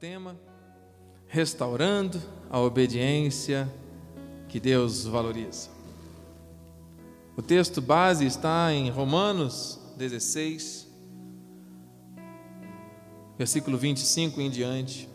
tema 0.00 0.38
restaurando 1.26 2.22
a 2.48 2.60
obediência 2.60 3.68
que 4.48 4.60
Deus 4.60 5.04
valoriza. 5.04 5.70
O 7.36 7.42
texto 7.42 7.82
base 7.82 8.24
está 8.24 8.72
em 8.72 8.90
Romanos 8.90 9.80
16, 9.96 10.86
versículo 13.36 13.76
25 13.76 14.40
em 14.40 14.48
diante. 14.48 15.08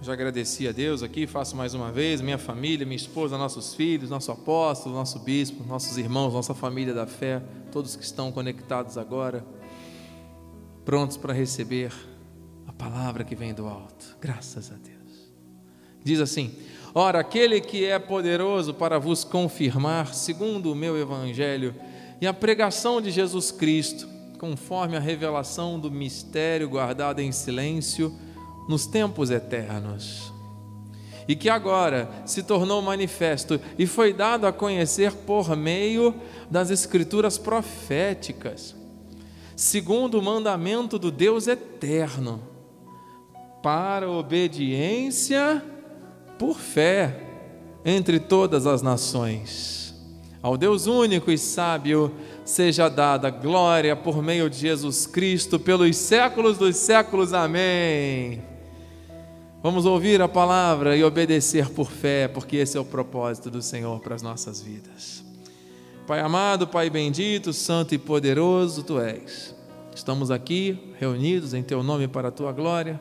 Já 0.00 0.14
agradeci 0.14 0.66
a 0.66 0.72
Deus 0.72 1.02
aqui, 1.02 1.26
faço 1.26 1.54
mais 1.54 1.74
uma 1.74 1.92
vez, 1.92 2.22
minha 2.22 2.38
família, 2.38 2.86
minha 2.86 2.96
esposa, 2.96 3.36
nossos 3.36 3.74
filhos, 3.74 4.08
nosso 4.08 4.32
apóstolo, 4.32 4.94
nosso 4.94 5.18
bispo, 5.18 5.62
nossos 5.64 5.98
irmãos, 5.98 6.32
nossa 6.32 6.54
família 6.54 6.94
da 6.94 7.06
fé, 7.06 7.42
todos 7.70 7.94
que 7.94 8.04
estão 8.04 8.32
conectados 8.32 8.96
agora, 8.96 9.44
prontos 10.84 11.16
para 11.16 11.32
receber 11.32 11.92
a 12.66 12.72
palavra 12.72 13.24
que 13.24 13.34
vem 13.34 13.54
do 13.54 13.66
alto. 13.66 14.16
Graças 14.20 14.70
a 14.70 14.74
Deus. 14.74 15.32
Diz 16.02 16.20
assim: 16.20 16.54
Ora, 16.94 17.20
aquele 17.20 17.60
que 17.60 17.84
é 17.84 17.98
poderoso 17.98 18.74
para 18.74 18.98
vos 18.98 19.22
confirmar, 19.22 20.14
segundo 20.14 20.72
o 20.72 20.74
meu 20.74 20.96
evangelho, 20.96 21.74
e 22.20 22.26
a 22.26 22.34
pregação 22.34 23.00
de 23.00 23.10
Jesus 23.10 23.50
Cristo, 23.50 24.08
conforme 24.38 24.96
a 24.96 25.00
revelação 25.00 25.78
do 25.78 25.90
mistério 25.90 26.68
guardado 26.68 27.20
em 27.20 27.30
silêncio 27.30 28.14
nos 28.68 28.86
tempos 28.86 29.30
eternos, 29.30 30.32
e 31.28 31.36
que 31.36 31.48
agora 31.48 32.10
se 32.26 32.42
tornou 32.42 32.82
manifesto 32.82 33.60
e 33.78 33.86
foi 33.86 34.12
dado 34.12 34.46
a 34.46 34.52
conhecer 34.52 35.12
por 35.12 35.56
meio 35.56 36.14
das 36.50 36.70
Escrituras 36.70 37.38
proféticas, 37.38 38.74
segundo 39.60 40.18
o 40.18 40.22
mandamento 40.22 40.98
do 40.98 41.10
Deus 41.10 41.46
eterno, 41.46 42.40
para 43.62 44.10
obediência 44.10 45.62
por 46.38 46.56
fé 46.56 47.20
entre 47.84 48.18
todas 48.18 48.66
as 48.66 48.80
nações. 48.80 49.94
Ao 50.40 50.56
Deus 50.56 50.86
único 50.86 51.30
e 51.30 51.36
sábio 51.36 52.10
seja 52.42 52.88
dada 52.88 53.28
glória 53.28 53.94
por 53.94 54.22
meio 54.22 54.48
de 54.48 54.56
Jesus 54.56 55.06
Cristo 55.06 55.60
pelos 55.60 55.94
séculos 55.94 56.56
dos 56.56 56.76
séculos. 56.76 57.34
Amém. 57.34 58.42
Vamos 59.62 59.84
ouvir 59.84 60.22
a 60.22 60.28
palavra 60.28 60.96
e 60.96 61.04
obedecer 61.04 61.68
por 61.68 61.90
fé, 61.90 62.28
porque 62.28 62.56
esse 62.56 62.78
é 62.78 62.80
o 62.80 62.84
propósito 62.84 63.50
do 63.50 63.60
Senhor 63.60 64.00
para 64.00 64.14
as 64.14 64.22
nossas 64.22 64.62
vidas. 64.62 65.29
Pai 66.10 66.18
amado, 66.18 66.66
Pai 66.66 66.90
bendito, 66.90 67.52
santo 67.52 67.94
e 67.94 67.98
poderoso 67.98 68.82
tu 68.82 68.98
és. 68.98 69.54
Estamos 69.94 70.28
aqui 70.32 70.92
reunidos 70.98 71.54
em 71.54 71.62
teu 71.62 71.84
nome 71.84 72.08
para 72.08 72.30
a 72.30 72.32
tua 72.32 72.50
glória. 72.50 73.00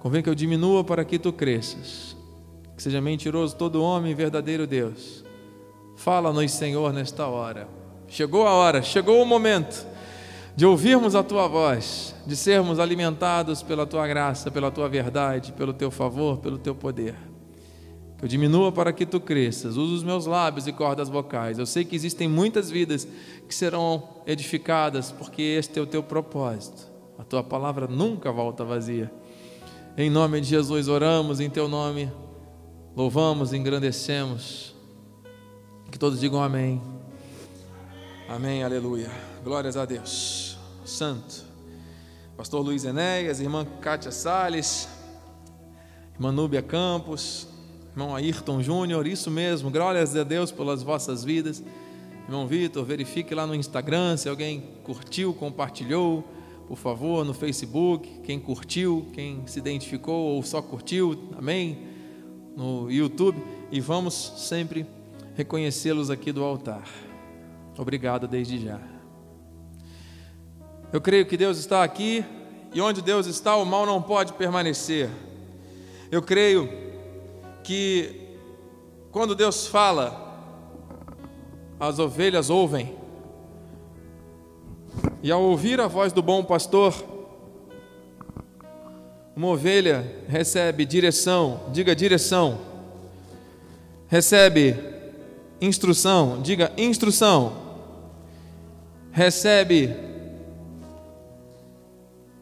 Convém 0.00 0.22
que 0.22 0.30
eu 0.30 0.34
diminua 0.34 0.82
para 0.82 1.04
que 1.04 1.18
tu 1.18 1.30
cresças. 1.30 2.16
Que 2.74 2.82
seja 2.82 3.02
mentiroso 3.02 3.54
todo 3.54 3.82
homem, 3.82 4.14
verdadeiro 4.14 4.66
Deus. 4.66 5.22
Fala-nos, 5.94 6.50
Senhor, 6.52 6.90
nesta 6.94 7.26
hora. 7.26 7.68
Chegou 8.08 8.46
a 8.46 8.54
hora, 8.54 8.80
chegou 8.80 9.20
o 9.20 9.26
momento 9.26 9.86
de 10.56 10.64
ouvirmos 10.64 11.14
a 11.14 11.22
tua 11.22 11.46
voz, 11.46 12.14
de 12.26 12.34
sermos 12.34 12.80
alimentados 12.80 13.62
pela 13.62 13.84
tua 13.84 14.06
graça, 14.06 14.50
pela 14.50 14.70
tua 14.70 14.88
verdade, 14.88 15.52
pelo 15.52 15.74
teu 15.74 15.90
favor, 15.90 16.38
pelo 16.38 16.56
teu 16.56 16.74
poder. 16.74 17.31
Eu 18.22 18.28
diminua 18.28 18.70
para 18.70 18.92
que 18.92 19.04
tu 19.04 19.18
cresças. 19.18 19.76
Usa 19.76 19.94
os 19.96 20.04
meus 20.04 20.26
lábios 20.26 20.68
e 20.68 20.72
cordas 20.72 21.08
vocais. 21.08 21.58
Eu 21.58 21.66
sei 21.66 21.84
que 21.84 21.96
existem 21.96 22.28
muitas 22.28 22.70
vidas 22.70 23.06
que 23.48 23.54
serão 23.54 24.10
edificadas, 24.24 25.10
porque 25.10 25.42
este 25.42 25.76
é 25.80 25.82
o 25.82 25.86
teu 25.86 26.04
propósito. 26.04 26.88
A 27.18 27.24
tua 27.24 27.42
palavra 27.42 27.88
nunca 27.88 28.30
volta 28.30 28.64
vazia. 28.64 29.12
Em 29.96 30.08
nome 30.08 30.40
de 30.40 30.46
Jesus 30.46 30.86
oramos, 30.86 31.40
em 31.40 31.50
teu 31.50 31.66
nome 31.66 32.12
louvamos, 32.94 33.52
engrandecemos. 33.52 34.72
Que 35.90 35.98
todos 35.98 36.20
digam 36.20 36.40
amém. 36.40 36.80
Amém, 38.28 38.62
aleluia. 38.62 39.10
Glórias 39.42 39.76
a 39.76 39.84
Deus. 39.84 40.56
Santo. 40.84 41.44
Pastor 42.36 42.64
Luiz 42.64 42.84
Enéas, 42.84 43.40
irmã 43.40 43.64
Kátia 43.80 44.12
Salles, 44.12 44.88
irmã 46.14 46.30
Núbia 46.32 46.62
Campos, 46.62 47.51
irmão 47.92 48.16
Ayrton 48.16 48.62
Júnior, 48.62 49.06
isso 49.06 49.30
mesmo, 49.30 49.70
glórias 49.70 50.16
a 50.16 50.24
Deus 50.24 50.50
pelas 50.50 50.82
vossas 50.82 51.22
vidas. 51.22 51.62
Irmão 52.24 52.46
Vitor, 52.46 52.84
verifique 52.84 53.34
lá 53.34 53.46
no 53.46 53.54
Instagram 53.54 54.16
se 54.16 54.28
alguém 54.28 54.62
curtiu, 54.82 55.34
compartilhou, 55.34 56.24
por 56.66 56.78
favor, 56.78 57.24
no 57.24 57.34
Facebook, 57.34 58.08
quem 58.24 58.40
curtiu, 58.40 59.06
quem 59.12 59.46
se 59.46 59.58
identificou 59.58 60.36
ou 60.36 60.42
só 60.42 60.62
curtiu, 60.62 61.28
amém? 61.36 61.86
No 62.56 62.90
YouTube, 62.90 63.42
e 63.70 63.80
vamos 63.80 64.32
sempre 64.36 64.86
reconhecê-los 65.34 66.10
aqui 66.10 66.32
do 66.32 66.42
altar. 66.42 66.88
Obrigado 67.76 68.26
desde 68.26 68.58
já. 68.58 68.80
Eu 70.92 71.00
creio 71.00 71.26
que 71.26 71.36
Deus 71.36 71.58
está 71.58 71.82
aqui 71.82 72.24
e 72.72 72.80
onde 72.80 73.02
Deus 73.02 73.26
está, 73.26 73.56
o 73.56 73.66
mal 73.66 73.84
não 73.84 74.00
pode 74.00 74.32
permanecer. 74.34 75.10
Eu 76.10 76.22
creio 76.22 76.91
que 77.62 78.36
quando 79.10 79.34
Deus 79.34 79.66
fala, 79.66 80.30
as 81.78 81.98
ovelhas 81.98 82.50
ouvem. 82.50 82.94
E 85.22 85.30
ao 85.30 85.42
ouvir 85.42 85.80
a 85.80 85.86
voz 85.86 86.12
do 86.12 86.22
bom 86.22 86.44
pastor, 86.44 86.94
uma 89.34 89.48
ovelha 89.48 90.24
recebe 90.28 90.84
direção, 90.84 91.60
diga 91.72 91.94
direção. 91.94 92.58
Recebe 94.08 94.76
instrução, 95.60 96.42
diga 96.42 96.72
instrução 96.76 97.62
recebe 99.12 99.94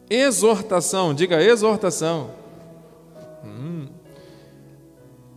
exortação, 0.09 1.13
diga 1.13 1.43
exortação. 1.43 2.31
Hum. 3.43 3.70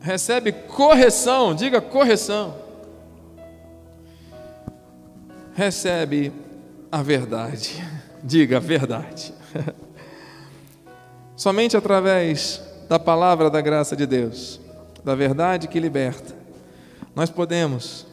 Recebe 0.05 0.53
correção, 0.53 1.55
diga 1.55 1.81
correção. 1.81 2.55
Recebe 5.55 6.31
a 6.93 7.03
verdade, 7.03 7.83
diga 8.23 8.59
a 8.59 8.61
verdade. 8.61 9.33
Somente 11.35 11.75
através 11.75 12.63
da 12.87 12.99
palavra 12.99 13.49
da 13.49 13.63
graça 13.63 13.97
de 13.97 14.05
Deus, 14.05 14.61
da 15.03 15.15
verdade 15.15 15.69
que 15.69 15.81
liberta, 15.81 16.35
nós 17.17 17.31
podemos 17.31 18.07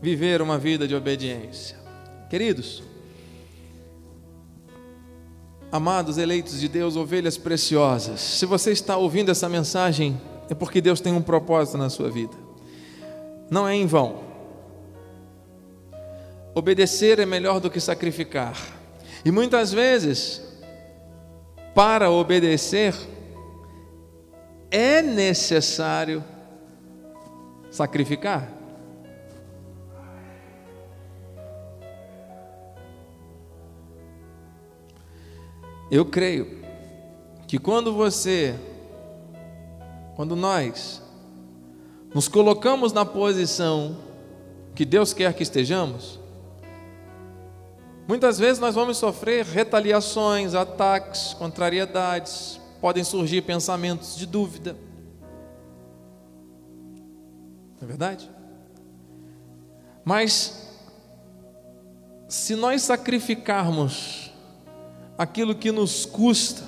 viver 0.00 0.40
uma 0.40 0.56
vida 0.56 0.86
de 0.86 0.94
obediência. 0.94 1.76
Queridos, 2.30 2.80
amados 5.74 6.18
eleitos 6.18 6.60
de 6.60 6.68
Deus, 6.68 6.94
ovelhas 6.94 7.36
preciosas, 7.36 8.20
se 8.20 8.46
você 8.46 8.70
está 8.70 8.96
ouvindo 8.96 9.32
essa 9.32 9.48
mensagem, 9.48 10.20
é 10.48 10.54
porque 10.54 10.80
Deus 10.80 11.00
tem 11.00 11.12
um 11.12 11.20
propósito 11.20 11.76
na 11.76 11.90
sua 11.90 12.08
vida. 12.08 12.36
Não 13.50 13.66
é 13.66 13.74
em 13.74 13.84
vão. 13.84 14.22
Obedecer 16.54 17.18
é 17.18 17.26
melhor 17.26 17.58
do 17.58 17.68
que 17.68 17.80
sacrificar. 17.80 18.56
E 19.24 19.32
muitas 19.32 19.72
vezes, 19.72 20.40
para 21.74 22.08
obedecer, 22.08 22.94
é 24.70 25.02
necessário 25.02 26.22
sacrificar. 27.68 28.48
Eu 35.94 36.04
creio 36.04 36.60
que 37.46 37.56
quando 37.56 37.94
você, 37.94 38.58
quando 40.16 40.34
nós 40.34 41.00
nos 42.12 42.26
colocamos 42.26 42.92
na 42.92 43.04
posição 43.04 43.96
que 44.74 44.84
Deus 44.84 45.12
quer 45.12 45.32
que 45.34 45.44
estejamos, 45.44 46.18
muitas 48.08 48.40
vezes 48.40 48.58
nós 48.58 48.74
vamos 48.74 48.96
sofrer 48.96 49.44
retaliações, 49.44 50.52
ataques, 50.52 51.32
contrariedades, 51.34 52.60
podem 52.80 53.04
surgir 53.04 53.42
pensamentos 53.42 54.16
de 54.16 54.26
dúvida. 54.26 54.76
Não 57.80 57.84
é 57.84 57.86
verdade? 57.86 58.28
Mas, 60.04 60.72
se 62.28 62.56
nós 62.56 62.82
sacrificarmos 62.82 64.33
aquilo 65.16 65.54
que 65.54 65.70
nos 65.70 66.04
custa, 66.04 66.62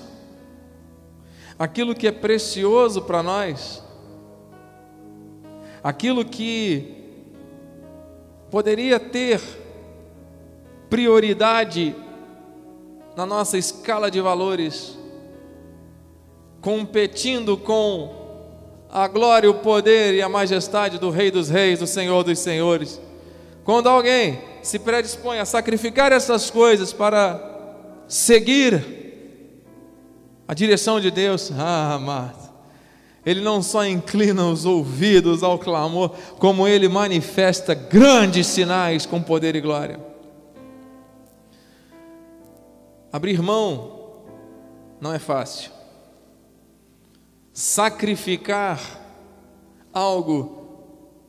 aquilo 1.58 1.94
que 1.94 2.06
é 2.06 2.12
precioso 2.12 3.02
para 3.02 3.22
nós, 3.22 3.82
aquilo 5.82 6.24
que 6.24 6.94
poderia 8.50 9.00
ter 9.00 9.40
prioridade 10.88 11.94
na 13.16 13.26
nossa 13.26 13.58
escala 13.58 14.10
de 14.10 14.20
valores, 14.20 14.96
competindo 16.60 17.56
com 17.56 18.26
a 18.90 19.08
glória, 19.08 19.50
o 19.50 19.54
poder 19.54 20.14
e 20.14 20.22
a 20.22 20.28
majestade 20.28 20.98
do 20.98 21.10
Rei 21.10 21.30
dos 21.30 21.48
Reis, 21.48 21.80
do 21.80 21.86
Senhor 21.86 22.22
dos 22.22 22.38
Senhores. 22.38 23.00
Quando 23.64 23.88
alguém 23.88 24.40
se 24.62 24.78
predispõe 24.78 25.38
a 25.38 25.44
sacrificar 25.44 26.12
essas 26.12 26.50
coisas 26.50 26.92
para 26.92 27.55
seguir 28.08 28.82
a 30.46 30.54
direção 30.54 31.00
de 31.00 31.10
Deus, 31.10 31.50
ah, 31.52 31.94
amado, 31.94 32.46
ele 33.24 33.40
não 33.40 33.60
só 33.60 33.84
inclina 33.84 34.46
os 34.46 34.64
ouvidos 34.64 35.42
ao 35.42 35.58
clamor, 35.58 36.10
como 36.38 36.68
ele 36.68 36.88
manifesta 36.88 37.74
grandes 37.74 38.46
sinais 38.46 39.04
com 39.04 39.20
poder 39.20 39.56
e 39.56 39.60
glória. 39.60 39.98
Abrir 43.12 43.42
mão 43.42 44.22
não 45.00 45.12
é 45.12 45.18
fácil. 45.18 45.72
Sacrificar 47.52 48.80
algo 49.92 50.64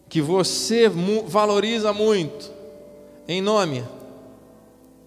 que 0.07 0.21
você 0.21 0.87
valoriza 1.25 1.91
muito, 1.93 2.51
em 3.27 3.41
nome 3.41 3.83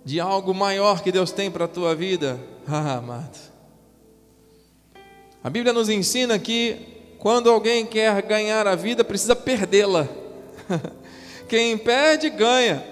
de 0.04 0.20
algo 0.20 0.54
maior 0.54 1.02
que 1.02 1.12
Deus 1.12 1.30
tem 1.30 1.50
para 1.50 1.64
a 1.66 1.68
tua 1.68 1.94
vida, 1.94 2.40
ah, 2.66 2.96
amado. 2.96 3.38
A 5.42 5.48
Bíblia 5.48 5.72
nos 5.72 5.88
ensina 5.88 6.38
que 6.38 6.76
quando 7.18 7.50
alguém 7.50 7.86
quer 7.86 8.20
ganhar 8.22 8.66
a 8.66 8.74
vida, 8.74 9.02
precisa 9.04 9.34
perdê-la. 9.34 10.08
Quem 11.48 11.76
perde, 11.76 12.30
ganha. 12.30 12.84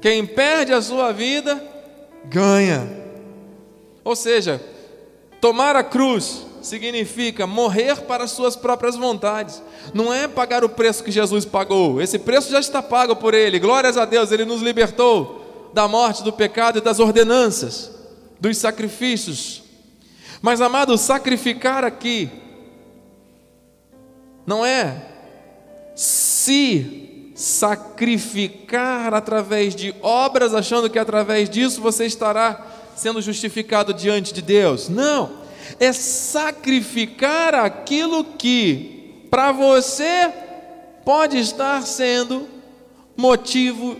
Quem 0.00 0.24
perde 0.26 0.72
a 0.72 0.80
sua 0.80 1.12
vida, 1.12 1.62
ganha. 2.26 2.86
Ou 4.04 4.14
seja, 4.14 4.62
tomar 5.40 5.74
a 5.74 5.82
cruz 5.82 6.46
significa 6.62 7.46
morrer 7.46 8.02
para 8.02 8.24
as 8.24 8.30
suas 8.30 8.54
próprias 8.54 8.96
vontades. 8.96 9.62
Não 9.92 10.12
é 10.12 10.28
pagar 10.28 10.64
o 10.64 10.68
preço 10.68 11.02
que 11.02 11.10
Jesus 11.10 11.44
pagou. 11.44 12.00
Esse 12.00 12.18
preço 12.18 12.50
já 12.50 12.60
está 12.60 12.82
pago 12.82 13.16
por 13.16 13.34
ele. 13.34 13.58
Glórias 13.58 13.96
a 13.96 14.04
Deus, 14.04 14.30
ele 14.30 14.44
nos 14.44 14.62
libertou 14.62 15.45
da 15.72 15.86
morte, 15.88 16.22
do 16.22 16.32
pecado 16.32 16.78
e 16.78 16.80
das 16.80 16.98
ordenanças, 16.98 17.90
dos 18.40 18.56
sacrifícios 18.58 19.66
mas, 20.46 20.60
amado, 20.60 20.96
sacrificar 20.98 21.84
aqui 21.84 22.30
não 24.46 24.64
é 24.64 25.02
se 25.94 27.32
sacrificar 27.34 29.12
através 29.12 29.74
de 29.74 29.92
obras, 30.00 30.54
achando 30.54 30.88
que 30.88 30.98
através 30.98 31.50
disso 31.50 31.80
você 31.80 32.06
estará 32.06 32.64
sendo 32.94 33.20
justificado 33.20 33.92
diante 33.92 34.32
de 34.32 34.40
Deus. 34.40 34.88
Não, 34.88 35.32
é 35.80 35.92
sacrificar 35.92 37.54
aquilo 37.54 38.22
que 38.22 39.26
para 39.28 39.50
você 39.52 40.32
pode 41.04 41.38
estar 41.38 41.82
sendo 41.82 42.46
motivo 43.16 43.96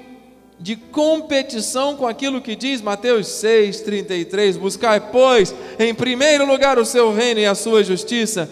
de 0.58 0.74
competição 0.74 1.96
com 1.96 2.06
aquilo 2.06 2.40
que 2.40 2.56
diz 2.56 2.80
Mateus 2.80 3.26
6,33: 3.26 4.58
Buscai, 4.58 5.00
pois, 5.12 5.54
em 5.78 5.94
primeiro 5.94 6.46
lugar 6.46 6.78
o 6.78 6.84
seu 6.84 7.12
reino 7.12 7.40
e 7.40 7.46
a 7.46 7.54
sua 7.54 7.84
justiça, 7.84 8.50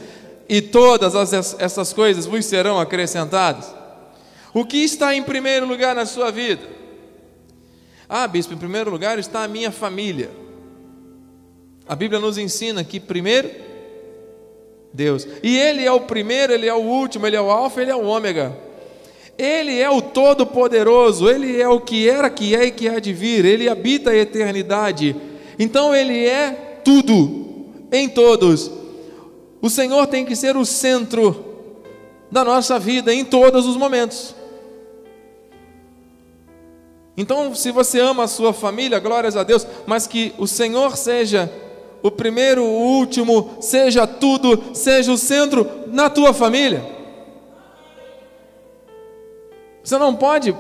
e 0.49 0.61
todas 0.61 1.15
as, 1.15 1.59
essas 1.59 1.93
coisas 1.93 2.27
vos 2.27 2.45
serão 2.45 2.79
acrescentadas. 2.79 3.75
O 4.53 4.65
que 4.65 4.79
está 4.79 5.15
em 5.15 5.23
primeiro 5.23 5.67
lugar 5.67 5.95
na 5.95 6.07
sua 6.07 6.31
vida? 6.31 6.63
Ah, 8.09 8.29
bispo, 8.29 8.53
em 8.53 8.59
primeiro 8.59 8.91
lugar 8.91 9.19
está 9.19 9.43
a 9.43 9.49
minha 9.49 9.71
família. 9.71 10.31
A 11.89 11.97
Bíblia 11.97 12.21
nos 12.21 12.39
ensina 12.39 12.85
que 12.85 13.01
primeiro, 13.01 13.51
Deus. 14.93 15.27
E 15.43 15.59
Ele 15.59 15.85
é 15.85 15.91
o 15.91 16.01
primeiro, 16.01 16.53
Ele 16.53 16.67
é 16.67 16.75
o 16.75 16.79
último, 16.79 17.27
Ele 17.27 17.37
é 17.37 17.41
o 17.41 17.51
Alfa, 17.51 17.83
Ele 17.83 17.91
é 17.91 17.97
o 17.97 18.05
Ômega. 18.05 18.57
Ele 19.37 19.81
é 19.81 19.91
o 19.91 20.01
Todo-Poderoso, 20.01 21.29
Ele 21.29 21.61
é 21.61 21.69
o 21.69 21.81
que 21.81 22.09
era, 22.09 22.31
que 22.31 22.55
é 22.55 22.67
e 22.67 22.71
que 22.71 22.89
há 22.89 22.99
de 22.99 23.13
vir, 23.13 23.45
Ele 23.45 23.69
habita 23.69 24.11
a 24.11 24.17
eternidade. 24.17 25.17
Então 25.59 25.95
Ele 25.95 26.27
é 26.27 26.81
tudo, 26.85 27.67
em 27.91 28.09
todos. 28.09 28.71
O 29.61 29.69
Senhor 29.71 30.07
tem 30.07 30.25
que 30.25 30.37
ser 30.37 30.57
o 30.57 30.65
centro 30.65 31.45
da 32.31 32.45
nossa 32.45 32.79
vida 32.79 33.13
em 33.15 33.25
todos 33.25 33.67
os 33.67 33.77
momentos. 33.77 34.35
Então, 37.17 37.55
se 37.55 37.71
você 37.71 38.01
ama 38.01 38.25
a 38.25 38.29
sua 38.29 38.53
família, 38.53 38.99
glórias 38.99 39.37
a 39.37 39.45
Deus, 39.45 39.67
mas 39.87 40.07
que 40.07 40.35
o 40.37 40.47
Senhor 40.47 40.97
seja 40.97 41.51
o 42.03 42.11
primeiro, 42.11 42.65
o 42.65 42.99
último, 42.99 43.57
seja 43.61 44.07
tudo, 44.07 44.75
seja 44.75 45.13
o 45.13 45.17
centro 45.17 45.67
na 45.87 46.11
tua 46.11 46.35
família. 46.35 46.85
Você 49.85 49.99
não 49.99 50.17
pode 50.17 50.57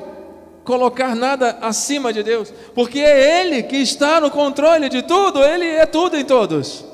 colocar 0.64 1.16
nada 1.16 1.58
acima 1.62 2.12
de 2.12 2.22
Deus, 2.22 2.52
porque 2.74 2.98
é 2.98 3.40
Ele 3.40 3.62
que 3.62 3.76
está 3.76 4.20
no 4.20 4.30
controle 4.30 4.90
de 4.90 5.02
tudo, 5.02 5.42
Ele 5.42 5.64
é 5.64 5.86
tudo 5.86 6.18
em 6.18 6.24
todos. 6.24 6.84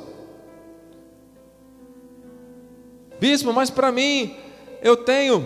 Bispo, 3.18 3.52
mas 3.52 3.68
para 3.68 3.90
mim, 3.90 4.36
eu 4.80 4.96
tenho 4.96 5.44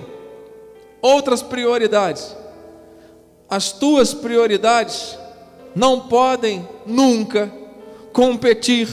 outras 1.00 1.42
prioridades. 1.42 2.36
As 3.48 3.72
tuas 3.72 4.12
prioridades 4.12 5.18
não 5.74 6.00
podem 6.00 6.68
nunca 6.86 7.50
competir 8.12 8.88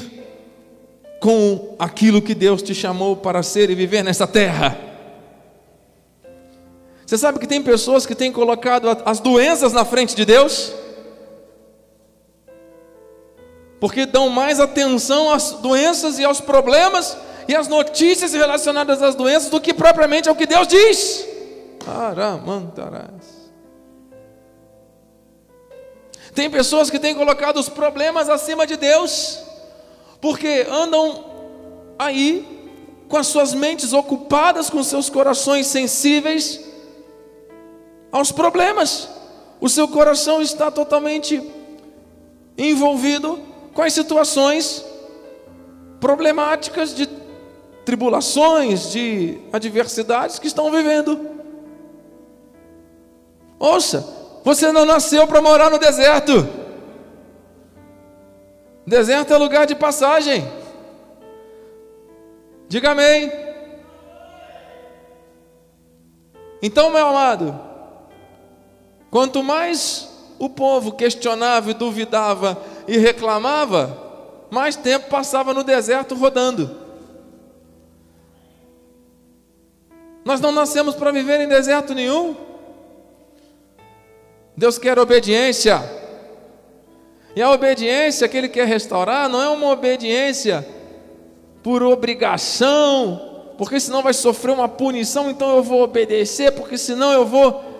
com 1.19 1.75
aquilo 1.77 2.21
que 2.21 2.33
Deus 2.33 2.63
te 2.63 2.73
chamou 2.73 3.17
para 3.17 3.43
ser 3.43 3.69
e 3.69 3.75
viver 3.75 4.01
nessa 4.01 4.25
terra. 4.25 4.90
Você 7.11 7.17
sabe 7.17 7.39
que 7.39 7.45
tem 7.45 7.61
pessoas 7.61 8.05
que 8.05 8.15
têm 8.15 8.31
colocado 8.31 8.87
as 9.03 9.19
doenças 9.19 9.73
na 9.73 9.83
frente 9.83 10.15
de 10.15 10.23
Deus? 10.23 10.71
Porque 13.81 14.05
dão 14.05 14.29
mais 14.29 14.61
atenção 14.61 15.29
às 15.29 15.51
doenças 15.51 16.19
e 16.19 16.23
aos 16.23 16.39
problemas 16.39 17.17
e 17.49 17.53
às 17.53 17.67
notícias 17.67 18.31
relacionadas 18.31 19.01
às 19.01 19.13
doenças 19.13 19.49
do 19.49 19.59
que 19.59 19.73
propriamente 19.73 20.29
ao 20.29 20.35
que 20.37 20.45
Deus 20.45 20.65
diz. 20.69 21.27
Aramantarás. 21.85 23.51
Tem 26.33 26.49
pessoas 26.49 26.89
que 26.89 26.97
têm 26.97 27.13
colocado 27.13 27.57
os 27.57 27.67
problemas 27.67 28.29
acima 28.29 28.65
de 28.65 28.77
Deus, 28.77 29.37
porque 30.21 30.65
andam 30.71 31.25
aí 31.99 32.69
com 33.09 33.17
as 33.17 33.27
suas 33.27 33.53
mentes 33.53 33.91
ocupadas, 33.91 34.69
com 34.69 34.81
seus 34.81 35.09
corações 35.09 35.67
sensíveis 35.67 36.70
aos 38.11 38.31
problemas. 38.31 39.09
O 39.59 39.69
seu 39.69 39.87
coração 39.87 40.41
está 40.41 40.69
totalmente 40.71 41.41
envolvido 42.57 43.39
com 43.73 43.81
as 43.81 43.93
situações 43.93 44.85
problemáticas 45.99 46.93
de 46.95 47.07
tribulações, 47.85 48.91
de 48.91 49.39
adversidades 49.53 50.39
que 50.39 50.47
estão 50.47 50.71
vivendo. 50.71 51.19
Ouça, 53.59 54.07
você 54.43 54.71
não 54.71 54.85
nasceu 54.85 55.27
para 55.27 55.41
morar 55.41 55.69
no 55.69 55.77
deserto. 55.77 56.47
Deserto 58.85 59.33
é 59.33 59.37
lugar 59.37 59.67
de 59.67 59.75
passagem. 59.75 60.47
Diga 62.67 62.91
amém. 62.91 63.31
Então, 66.61 66.89
meu 66.91 67.07
amado, 67.07 67.70
Quanto 69.11 69.43
mais 69.43 70.07
o 70.39 70.49
povo 70.49 70.93
questionava 70.93 71.69
e 71.69 71.73
duvidava 71.73 72.57
e 72.87 72.97
reclamava, 72.97 73.95
mais 74.49 74.77
tempo 74.77 75.09
passava 75.09 75.53
no 75.53 75.63
deserto 75.63 76.15
rodando. 76.15 76.79
Nós 80.23 80.39
não 80.39 80.51
nascemos 80.53 80.95
para 80.95 81.11
viver 81.11 81.41
em 81.41 81.47
deserto 81.47 81.93
nenhum. 81.93 82.35
Deus 84.55 84.77
quer 84.77 84.97
obediência. 84.97 85.81
E 87.35 87.41
a 87.41 87.51
obediência 87.51 88.27
que 88.29 88.37
Ele 88.37 88.49
quer 88.49 88.67
restaurar 88.67 89.27
não 89.27 89.41
é 89.41 89.49
uma 89.49 89.71
obediência 89.71 90.65
por 91.61 91.83
obrigação, 91.83 93.53
porque 93.57 93.79
senão 93.79 94.01
vai 94.01 94.13
sofrer 94.13 94.51
uma 94.51 94.69
punição, 94.69 95.29
então 95.29 95.55
eu 95.55 95.63
vou 95.63 95.81
obedecer, 95.81 96.51
porque 96.53 96.77
senão 96.77 97.11
eu 97.11 97.25
vou 97.25 97.70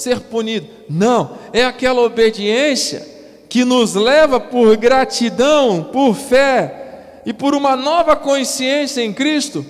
ser 0.00 0.20
punido. 0.20 0.66
Não, 0.88 1.32
é 1.52 1.64
aquela 1.64 2.00
obediência 2.02 3.06
que 3.48 3.64
nos 3.64 3.94
leva 3.94 4.38
por 4.38 4.76
gratidão, 4.76 5.84
por 5.92 6.14
fé 6.14 7.20
e 7.26 7.32
por 7.32 7.54
uma 7.54 7.74
nova 7.74 8.14
consciência 8.14 9.02
em 9.02 9.12
Cristo 9.12 9.64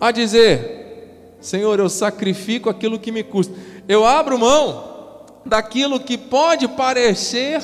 a 0.00 0.10
dizer: 0.10 1.36
Senhor, 1.40 1.78
eu 1.78 1.88
sacrifico 1.88 2.70
aquilo 2.70 2.98
que 2.98 3.12
me 3.12 3.22
custa. 3.22 3.54
Eu 3.86 4.04
abro 4.04 4.38
mão 4.38 5.24
daquilo 5.44 6.00
que 6.00 6.16
pode 6.16 6.66
parecer 6.68 7.62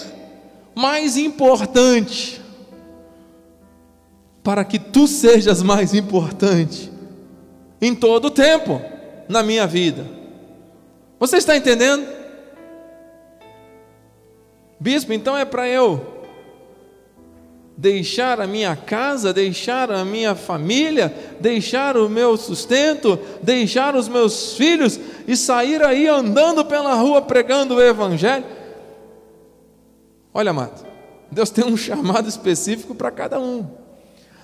mais 0.75 1.17
importante 1.17 2.41
para 4.43 4.65
que 4.65 4.79
tu 4.79 5.07
sejas 5.07 5.63
mais 5.63 5.95
importante 5.95 6.91
em 7.81 7.95
todo 7.95 8.27
o 8.27 8.31
tempo 8.31 8.81
na 9.29 9.43
minha 9.43 9.67
vida. 9.67 10.22
Você 11.23 11.37
está 11.37 11.57
entendendo? 11.57 12.05
Bispo, 14.81 15.13
então 15.13 15.39
é 15.39 15.45
para 15.45 15.69
eu 15.69 16.27
deixar 17.77 18.41
a 18.41 18.47
minha 18.49 18.75
casa, 18.75 19.33
deixar 19.33 19.93
a 19.93 20.05
minha 20.05 20.35
família, 20.35 21.15
deixar 21.39 21.97
o 21.97 22.09
meu 22.09 22.37
sustento, 22.37 23.17
deixar 23.41 23.95
os 23.95 24.09
meus 24.09 24.57
filhos 24.57 24.99
e 25.25 25.37
sair 25.37 25.81
aí 25.85 26.09
andando 26.09 26.65
pela 26.65 26.95
rua 26.95 27.23
pregando 27.23 27.77
o 27.77 27.81
Evangelho. 27.81 28.45
Olha, 30.35 30.51
amado, 30.51 30.85
Deus 31.31 31.51
tem 31.51 31.65
um 31.65 31.77
chamado 31.79 32.29
específico 32.29 32.97
para 32.97 33.13
cada 33.13 33.39
um. 33.39 33.65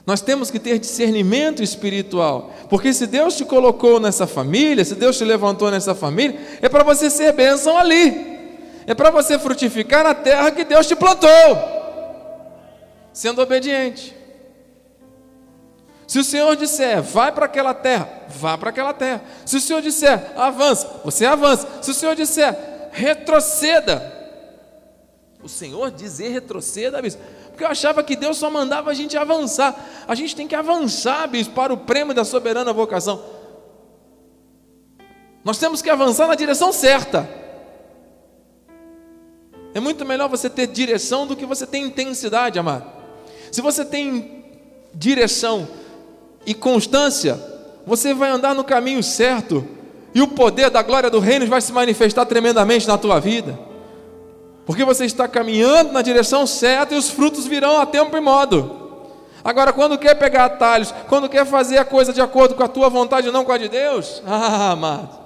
Nós 0.08 0.22
temos 0.22 0.50
que 0.50 0.58
ter 0.58 0.78
discernimento 0.78 1.62
espiritual, 1.62 2.50
porque 2.70 2.94
se 2.94 3.06
Deus 3.06 3.36
te 3.36 3.44
colocou 3.44 4.00
nessa 4.00 4.26
família, 4.26 4.82
se 4.82 4.94
Deus 4.94 5.18
te 5.18 5.22
levantou 5.22 5.70
nessa 5.70 5.94
família, 5.94 6.40
é 6.62 6.66
para 6.70 6.82
você 6.82 7.10
ser 7.10 7.30
bênção 7.32 7.76
ali, 7.76 8.48
é 8.86 8.94
para 8.94 9.10
você 9.10 9.38
frutificar 9.38 10.04
na 10.04 10.14
terra 10.14 10.50
que 10.50 10.64
Deus 10.64 10.86
te 10.86 10.96
plantou 10.96 11.28
sendo 13.12 13.42
obediente. 13.42 14.16
Se 16.06 16.18
o 16.18 16.24
Senhor 16.24 16.56
disser, 16.56 17.02
vai 17.02 17.30
para 17.30 17.44
aquela 17.44 17.74
terra, 17.74 18.08
vá 18.30 18.56
para 18.56 18.70
aquela 18.70 18.94
terra. 18.94 19.20
Se 19.44 19.58
o 19.58 19.60
Senhor 19.60 19.82
disser, 19.82 20.32
avança, 20.34 21.02
você 21.04 21.26
avança. 21.26 21.68
Se 21.82 21.90
o 21.90 21.94
Senhor 21.94 22.16
disser, 22.16 22.56
retroceda, 22.92 24.18
o 25.42 25.48
Senhor 25.48 25.90
dizer 25.90 26.30
retroceda, 26.30 27.02
porque 27.58 27.64
eu 27.64 27.70
achava 27.72 28.04
que 28.04 28.14
Deus 28.14 28.36
só 28.36 28.48
mandava 28.48 28.88
a 28.88 28.94
gente 28.94 29.18
avançar. 29.18 29.74
A 30.06 30.14
gente 30.14 30.36
tem 30.36 30.46
que 30.46 30.54
avançar, 30.54 31.26
bispo, 31.26 31.56
para 31.56 31.72
o 31.72 31.76
prêmio 31.76 32.14
da 32.14 32.24
soberana 32.24 32.72
vocação. 32.72 33.20
Nós 35.44 35.58
temos 35.58 35.82
que 35.82 35.90
avançar 35.90 36.28
na 36.28 36.36
direção 36.36 36.72
certa. 36.72 37.28
É 39.74 39.80
muito 39.80 40.04
melhor 40.06 40.28
você 40.28 40.48
ter 40.48 40.68
direção 40.68 41.26
do 41.26 41.34
que 41.34 41.44
você 41.44 41.66
ter 41.66 41.78
intensidade, 41.78 42.60
amado. 42.60 42.84
Se 43.50 43.60
você 43.60 43.84
tem 43.84 44.44
direção 44.94 45.66
e 46.46 46.54
constância, 46.54 47.42
você 47.84 48.14
vai 48.14 48.30
andar 48.30 48.54
no 48.54 48.62
caminho 48.62 49.02
certo 49.02 49.66
e 50.14 50.22
o 50.22 50.28
poder 50.28 50.70
da 50.70 50.80
glória 50.80 51.10
do 51.10 51.18
reino 51.18 51.44
vai 51.48 51.60
se 51.60 51.72
manifestar 51.72 52.24
tremendamente 52.24 52.86
na 52.86 52.96
tua 52.96 53.18
vida. 53.18 53.58
Porque 54.68 54.84
você 54.84 55.06
está 55.06 55.26
caminhando 55.26 55.92
na 55.92 56.02
direção 56.02 56.46
certa 56.46 56.94
e 56.94 56.98
os 56.98 57.08
frutos 57.08 57.46
virão 57.46 57.80
a 57.80 57.86
tempo 57.86 58.14
e 58.14 58.20
modo. 58.20 59.00
Agora, 59.42 59.72
quando 59.72 59.96
quer 59.96 60.14
pegar 60.14 60.44
atalhos, 60.44 60.92
quando 61.08 61.26
quer 61.26 61.46
fazer 61.46 61.78
a 61.78 61.86
coisa 61.86 62.12
de 62.12 62.20
acordo 62.20 62.54
com 62.54 62.62
a 62.62 62.68
tua 62.68 62.90
vontade 62.90 63.28
e 63.28 63.32
não 63.32 63.46
com 63.46 63.52
a 63.52 63.56
de 63.56 63.66
Deus, 63.66 64.22
ah, 64.28 64.72
amado. 64.72 65.18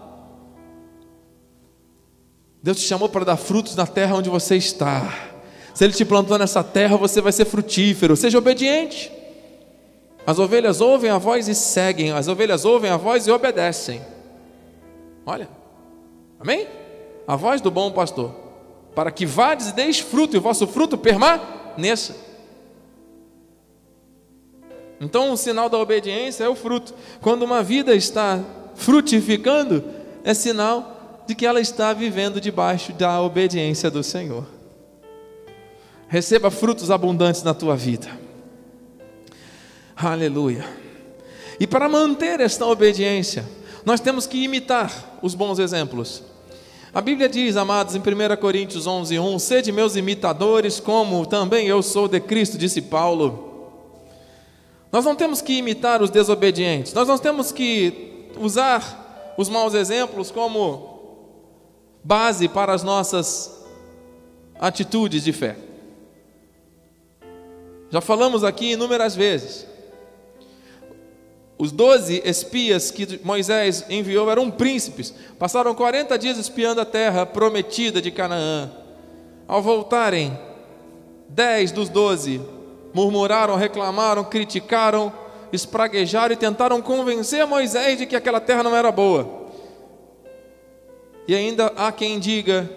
Deus 2.63 2.79
te 2.79 2.87
chamou 2.87 3.09
para 3.09 3.25
dar 3.25 3.37
frutos 3.37 3.75
na 3.75 3.85
terra 3.85 4.15
onde 4.15 4.31
você 4.31 4.55
está. 4.55 5.13
Se 5.75 5.83
Ele 5.83 5.93
te 5.93 6.05
plantou 6.05 6.39
nessa 6.39 6.63
terra, 6.63 6.97
você 6.97 7.21
vai 7.21 7.33
ser 7.33 7.45
frutífero. 7.45 8.15
Seja 8.15 8.39
obediente. 8.39 9.11
As 10.25 10.39
ovelhas 10.39 10.81
ouvem 10.81 11.11
a 11.11 11.19
voz 11.19 11.49
e 11.49 11.55
seguem, 11.57 12.13
as 12.13 12.29
ovelhas 12.29 12.65
ouvem 12.65 12.93
a 12.93 12.97
voz 12.97 13.27
e 13.27 13.31
obedecem. 13.33 14.03
Olha, 15.27 15.49
amém? 16.39 16.69
A 17.27 17.35
voz 17.35 17.61
do 17.61 17.73
bom 17.73 17.91
pastor, 17.91 18.52
para 18.95 19.11
que 19.11 19.25
vades 19.27 19.69
e 19.69 19.75
deis 19.75 19.99
fruto, 19.99 20.37
e 20.37 20.39
o 20.39 20.43
vosso 20.43 20.67
fruto 20.67 20.99
permaneça. 20.99 22.17
Então, 25.01 25.33
o 25.33 25.37
sinal 25.37 25.69
da 25.69 25.79
obediência 25.79 26.45
é 26.45 26.49
o 26.49 26.55
fruto. 26.55 26.95
Quando 27.21 27.43
uma 27.43 27.63
vida 27.63 27.95
está 27.95 28.41
frutificando, 28.75 29.85
é 30.23 30.33
sinal 30.33 31.25
de 31.27 31.35
que 31.35 31.45
ela 31.45 31.61
está 31.61 31.93
vivendo 31.93 32.41
debaixo 32.41 32.93
da 32.93 33.21
obediência 33.21 33.91
do 33.91 34.03
Senhor 34.03 34.47
receba 36.13 36.51
frutos 36.51 36.91
abundantes 36.91 37.43
na 37.43 37.55
tua 37.55 37.75
vida. 37.75 38.07
Aleluia. 39.97 40.63
E 41.59 41.67
para 41.67 41.89
manter 41.89 42.39
esta 42.39 42.67
obediência, 42.67 43.49
nós 43.83 43.99
temos 43.99 44.27
que 44.27 44.45
imitar 44.45 45.19
os 45.23 45.35
bons 45.35 45.59
exemplos. 45.59 46.23
A 46.95 47.01
Bíblia 47.01 47.27
diz, 47.27 47.57
amados, 47.57 47.95
em 47.95 48.01
1 48.01 48.37
Coríntios 48.39 48.87
11, 48.87 49.19
1: 49.19 49.39
Sede 49.39 49.73
meus 49.73 49.97
imitadores, 49.97 50.79
como 50.79 51.25
também 51.25 51.67
eu 51.67 51.83
sou 51.83 52.07
de 52.07 52.21
Cristo, 52.21 52.59
disse 52.59 52.83
Paulo. 52.83 53.51
Nós 54.91 55.03
não 55.03 55.17
temos 55.17 55.41
que 55.41 55.55
imitar 55.55 56.03
os 56.03 56.11
desobedientes, 56.11 56.93
nós 56.93 57.09
não 57.09 57.17
temos 57.17 57.51
que 57.51 58.29
usar 58.39 59.35
os 59.39 59.49
maus 59.49 59.73
exemplos 59.73 60.31
como 60.31 61.01
base 62.05 62.47
para 62.47 62.75
as 62.75 62.83
nossas 62.83 63.65
atitudes 64.61 65.25
de 65.25 65.33
fé. 65.33 65.57
Já 67.91 68.03
falamos 68.03 68.45
aqui 68.45 68.73
inúmeras 68.73 69.17
vezes. 69.17 69.72
Os 71.59 71.71
doze 71.71 72.23
espias 72.25 72.91
que 72.91 73.21
Moisés 73.23 73.85
enviou 73.89 74.31
eram 74.31 74.51
príncipes, 74.51 75.15
passaram 75.39 75.75
40 75.75 76.19
dias 76.19 76.39
espiando 76.39 76.81
a 76.81 76.85
terra 76.85 77.25
prometida 77.25 78.01
de 78.01 78.11
Canaã. 78.11 78.71
Ao 79.47 79.63
voltarem, 79.63 80.37
dez 81.29 81.71
dos 81.71 81.89
doze 81.89 82.41
murmuraram, 82.95 83.55
reclamaram, 83.55 84.25
criticaram, 84.25 85.13
espraguejaram 85.53 86.33
e 86.33 86.37
tentaram 86.37 86.81
convencer 86.83 87.47
Moisés 87.47 87.99
de 87.99 88.07
que 88.07 88.17
aquela 88.17 88.41
terra 88.41 88.63
não 88.63 88.75
era 88.75 88.91
boa. 88.91 89.43
E 91.29 91.35
ainda 91.35 91.67
há 91.77 91.93
quem 91.93 92.19
diga 92.19 92.69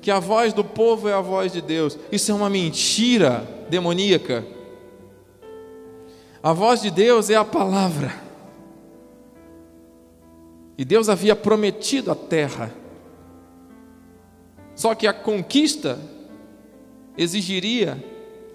que 0.00 0.10
a 0.10 0.18
voz 0.18 0.52
do 0.52 0.64
povo 0.64 1.08
é 1.08 1.12
a 1.12 1.20
voz 1.20 1.52
de 1.52 1.60
Deus. 1.60 1.98
Isso 2.10 2.30
é 2.30 2.34
uma 2.34 2.48
mentira 2.48 3.46
demoníaca. 3.68 4.44
A 6.46 6.52
voz 6.52 6.80
de 6.80 6.92
Deus 6.92 7.28
é 7.28 7.34
a 7.34 7.44
palavra. 7.44 8.14
E 10.78 10.84
Deus 10.84 11.08
havia 11.08 11.34
prometido 11.34 12.12
a 12.12 12.14
terra. 12.14 12.72
Só 14.76 14.94
que 14.94 15.08
a 15.08 15.12
conquista 15.12 15.98
exigiria 17.18 18.00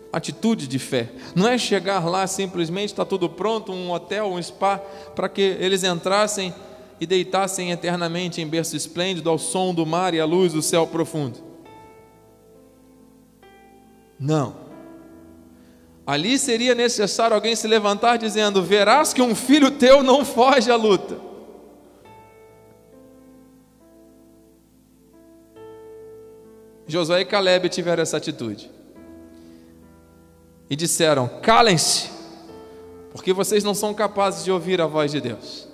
atitude 0.10 0.70
de 0.70 0.80
fé. 0.80 1.12
Não 1.36 1.46
é 1.46 1.58
chegar 1.58 2.06
lá 2.06 2.26
simplesmente 2.28 2.94
está 2.94 3.04
tudo 3.04 3.30
pronto, 3.30 3.74
um 3.74 3.92
hotel, 3.92 4.28
um 4.28 4.42
spa, 4.42 4.78
para 5.14 5.28
que 5.28 5.42
eles 5.42 5.84
entrassem 5.84 6.56
e 6.98 7.06
deitassem 7.06 7.72
eternamente 7.72 8.40
em 8.40 8.48
berço 8.48 8.78
esplêndido 8.78 9.30
ao 9.30 9.38
som 9.38 9.74
do 9.74 9.86
mar 9.86 10.14
e 10.14 10.20
à 10.22 10.24
luz 10.24 10.54
do 10.54 10.62
céu 10.62 10.88
profundo. 10.88 11.40
Não. 14.18 14.61
Ali 16.12 16.38
seria 16.38 16.76
necessário 16.76 17.34
alguém 17.34 17.56
se 17.56 17.66
levantar 17.70 18.18
dizendo: 18.18 18.62
Verás 18.62 19.14
que 19.14 19.22
um 19.22 19.34
filho 19.34 19.72
teu 19.72 20.04
não 20.04 20.26
foge 20.26 20.70
à 20.70 20.76
luta. 20.76 21.18
Josué 26.86 27.22
e 27.22 27.26
Caleb 27.26 27.70
tiveram 27.70 28.04
essa 28.04 28.18
atitude. 28.18 28.70
E 30.70 30.76
disseram: 30.76 31.30
Calem-se, 31.42 32.10
porque 33.14 33.32
vocês 33.32 33.64
não 33.64 33.74
são 33.74 33.94
capazes 33.94 34.44
de 34.44 34.52
ouvir 34.52 34.82
a 34.82 34.88
voz 34.88 35.12
de 35.12 35.22
Deus. 35.22 35.66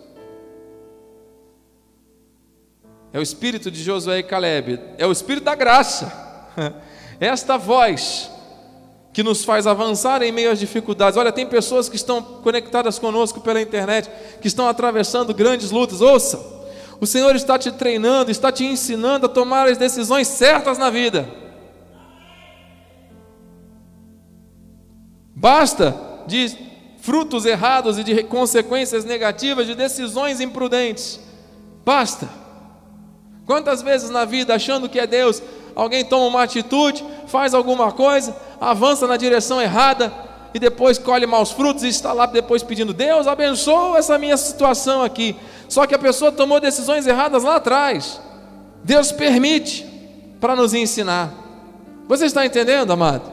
É 3.12 3.18
o 3.18 3.24
espírito 3.24 3.72
de 3.72 3.82
Josué 3.82 4.20
e 4.20 4.24
Caleb, 4.24 4.80
é 5.00 5.08
o 5.08 5.12
espírito 5.12 5.46
da 5.46 5.56
graça. 5.56 6.14
Esta 7.20 7.58
voz 7.58 8.37
que 9.18 9.24
nos 9.24 9.44
faz 9.44 9.66
avançar 9.66 10.22
em 10.22 10.32
meio 10.32 10.52
às 10.52 10.60
dificuldades. 10.60 11.18
Olha, 11.18 11.32
tem 11.32 11.48
pessoas 11.48 11.90
que 11.90 11.96
estão 11.96 12.22
conectadas 12.22 13.00
conosco 13.00 13.42
pela 13.42 13.60
internet, 13.60 14.08
que 14.40 14.48
estão 14.48 14.68
atravessando 14.68 15.34
grandes 15.34 15.72
lutas. 15.72 16.02
Ouça, 16.02 16.40
o 17.02 17.08
Senhor 17.08 17.36
está 17.36 17.58
te 17.58 17.72
treinando, 17.72 18.30
está 18.30 18.52
te 18.52 18.64
ensinando 18.64 19.26
a 19.26 19.30
tomar 19.30 19.68
as 19.68 19.76
decisões 19.76 20.28
certas 20.28 20.78
na 20.78 20.92
vida. 20.92 21.28
Basta 25.36 26.00
de 26.28 26.56
frutos 27.00 27.44
errados 27.48 27.98
e 27.98 28.04
de 28.04 28.22
consequências 28.22 29.04
negativas 29.04 29.66
de 29.66 29.74
decisões 29.74 30.40
imprudentes. 30.40 31.20
Basta. 31.84 32.30
Quantas 33.48 33.82
vezes 33.82 34.12
na 34.12 34.26
vida, 34.26 34.54
achando 34.54 34.88
que 34.88 35.00
é 35.00 35.08
Deus, 35.08 35.42
alguém 35.74 36.06
toma 36.06 36.28
uma 36.28 36.44
atitude, 36.44 37.04
faz 37.26 37.56
alguma 37.56 37.92
coisa, 37.92 38.36
avança 38.60 39.08
na 39.08 39.18
direção 39.18 39.62
errada 39.62 40.12
e 40.54 40.60
depois 40.60 40.98
colhe 40.98 41.26
maus 41.26 41.52
frutos 41.52 41.84
e 41.84 41.88
está 41.88 42.14
lá 42.14 42.26
depois 42.26 42.64
pedindo: 42.64 42.94
Deus 42.94 43.28
abençoa 43.28 43.98
essa 43.98 44.18
minha 44.18 44.38
situação 44.38 45.04
aqui. 45.04 45.36
Só 45.70 45.86
que 45.86 45.96
a 45.96 46.00
pessoa 46.00 46.32
tomou 46.32 46.60
decisões 46.60 47.06
erradas 47.06 47.44
lá 47.44 47.58
atrás. 47.58 48.20
Deus 48.84 49.12
permite 49.12 49.86
para 50.40 50.56
nos 50.56 50.74
ensinar. 50.74 51.34
Você 52.08 52.26
está 52.26 52.46
entendendo, 52.46 52.92
amado? 52.92 53.32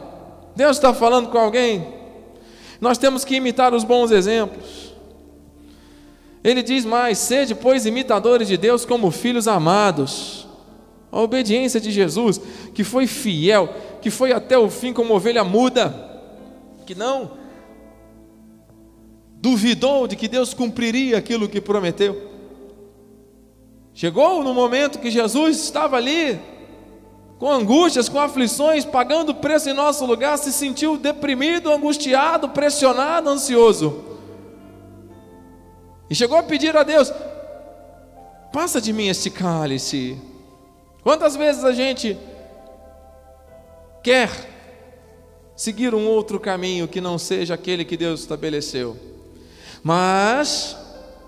Deus 0.56 0.76
está 0.76 0.92
falando 0.92 1.28
com 1.28 1.38
alguém. 1.38 1.86
Nós 2.80 2.98
temos 2.98 3.24
que 3.24 3.36
imitar 3.36 3.72
os 3.72 3.84
bons 3.84 4.10
exemplos. 4.10 4.94
Ele 6.42 6.62
diz 6.62 6.84
mais: 6.84 7.18
sede, 7.18 7.54
pois, 7.54 7.86
imitadores 7.86 8.48
de 8.48 8.56
Deus 8.56 8.84
como 8.84 9.10
filhos 9.10 9.48
amados. 9.48 10.46
A 11.10 11.20
obediência 11.20 11.80
de 11.80 11.92
Jesus, 11.92 12.40
que 12.74 12.82
foi 12.82 13.06
fiel, 13.06 13.72
que 14.04 14.10
foi 14.10 14.34
até 14.34 14.58
o 14.58 14.68
fim 14.68 14.92
como 14.92 15.14
ovelha 15.14 15.42
muda, 15.42 15.88
que 16.84 16.94
não 16.94 17.38
duvidou 19.36 20.06
de 20.06 20.14
que 20.14 20.28
Deus 20.28 20.52
cumpriria 20.52 21.16
aquilo 21.16 21.48
que 21.48 21.58
prometeu. 21.58 22.30
Chegou 23.94 24.44
no 24.44 24.52
momento 24.52 24.98
que 24.98 25.10
Jesus 25.10 25.56
estava 25.56 25.96
ali, 25.96 26.38
com 27.38 27.50
angústias, 27.50 28.06
com 28.06 28.20
aflições, 28.20 28.84
pagando 28.84 29.34
preço 29.34 29.70
em 29.70 29.72
nosso 29.72 30.04
lugar, 30.04 30.36
se 30.36 30.52
sentiu 30.52 30.98
deprimido, 30.98 31.72
angustiado, 31.72 32.50
pressionado, 32.50 33.30
ansioso. 33.30 34.04
E 36.10 36.14
chegou 36.14 36.36
a 36.36 36.42
pedir 36.42 36.76
a 36.76 36.82
Deus: 36.82 37.10
passa 38.52 38.82
de 38.82 38.92
mim 38.92 39.08
este 39.08 39.30
cálice. 39.30 40.18
Quantas 41.02 41.34
vezes 41.36 41.64
a 41.64 41.72
gente 41.72 42.18
quer 44.04 44.28
seguir 45.56 45.94
um 45.94 46.06
outro 46.06 46.38
caminho 46.38 46.86
que 46.86 47.00
não 47.00 47.18
seja 47.18 47.54
aquele 47.54 47.86
que 47.86 47.96
Deus 47.96 48.20
estabeleceu? 48.20 48.96
Mas 49.82 50.76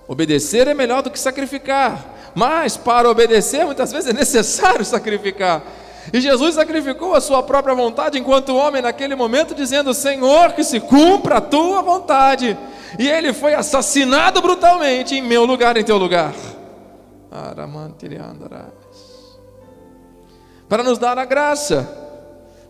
obedecer 0.06 0.68
é 0.68 0.74
melhor 0.74 1.02
do 1.02 1.10
que 1.10 1.18
sacrificar. 1.18 2.32
Mas 2.34 2.76
para 2.76 3.10
obedecer, 3.10 3.64
muitas 3.64 3.90
vezes 3.90 4.10
é 4.10 4.12
necessário 4.12 4.84
sacrificar. 4.86 5.62
E 6.12 6.20
Jesus 6.20 6.54
sacrificou 6.54 7.14
a 7.14 7.20
sua 7.20 7.42
própria 7.42 7.74
vontade 7.74 8.18
enquanto 8.18 8.54
homem 8.54 8.82
naquele 8.82 9.16
momento, 9.16 9.54
dizendo: 9.54 9.94
Senhor, 9.94 10.52
que 10.52 10.62
se 10.62 10.78
cumpra 10.78 11.38
a 11.38 11.40
tua 11.40 11.80
vontade. 11.80 12.56
E 12.98 13.08
ele 13.08 13.32
foi 13.32 13.54
assassinado 13.54 14.40
brutalmente 14.42 15.14
em 15.14 15.22
meu 15.22 15.44
lugar, 15.46 15.76
em 15.76 15.82
teu 15.82 15.96
lugar. 15.96 16.34
Para 20.68 20.82
nos 20.82 20.98
dar 20.98 21.18
a 21.18 21.24
graça, 21.24 22.05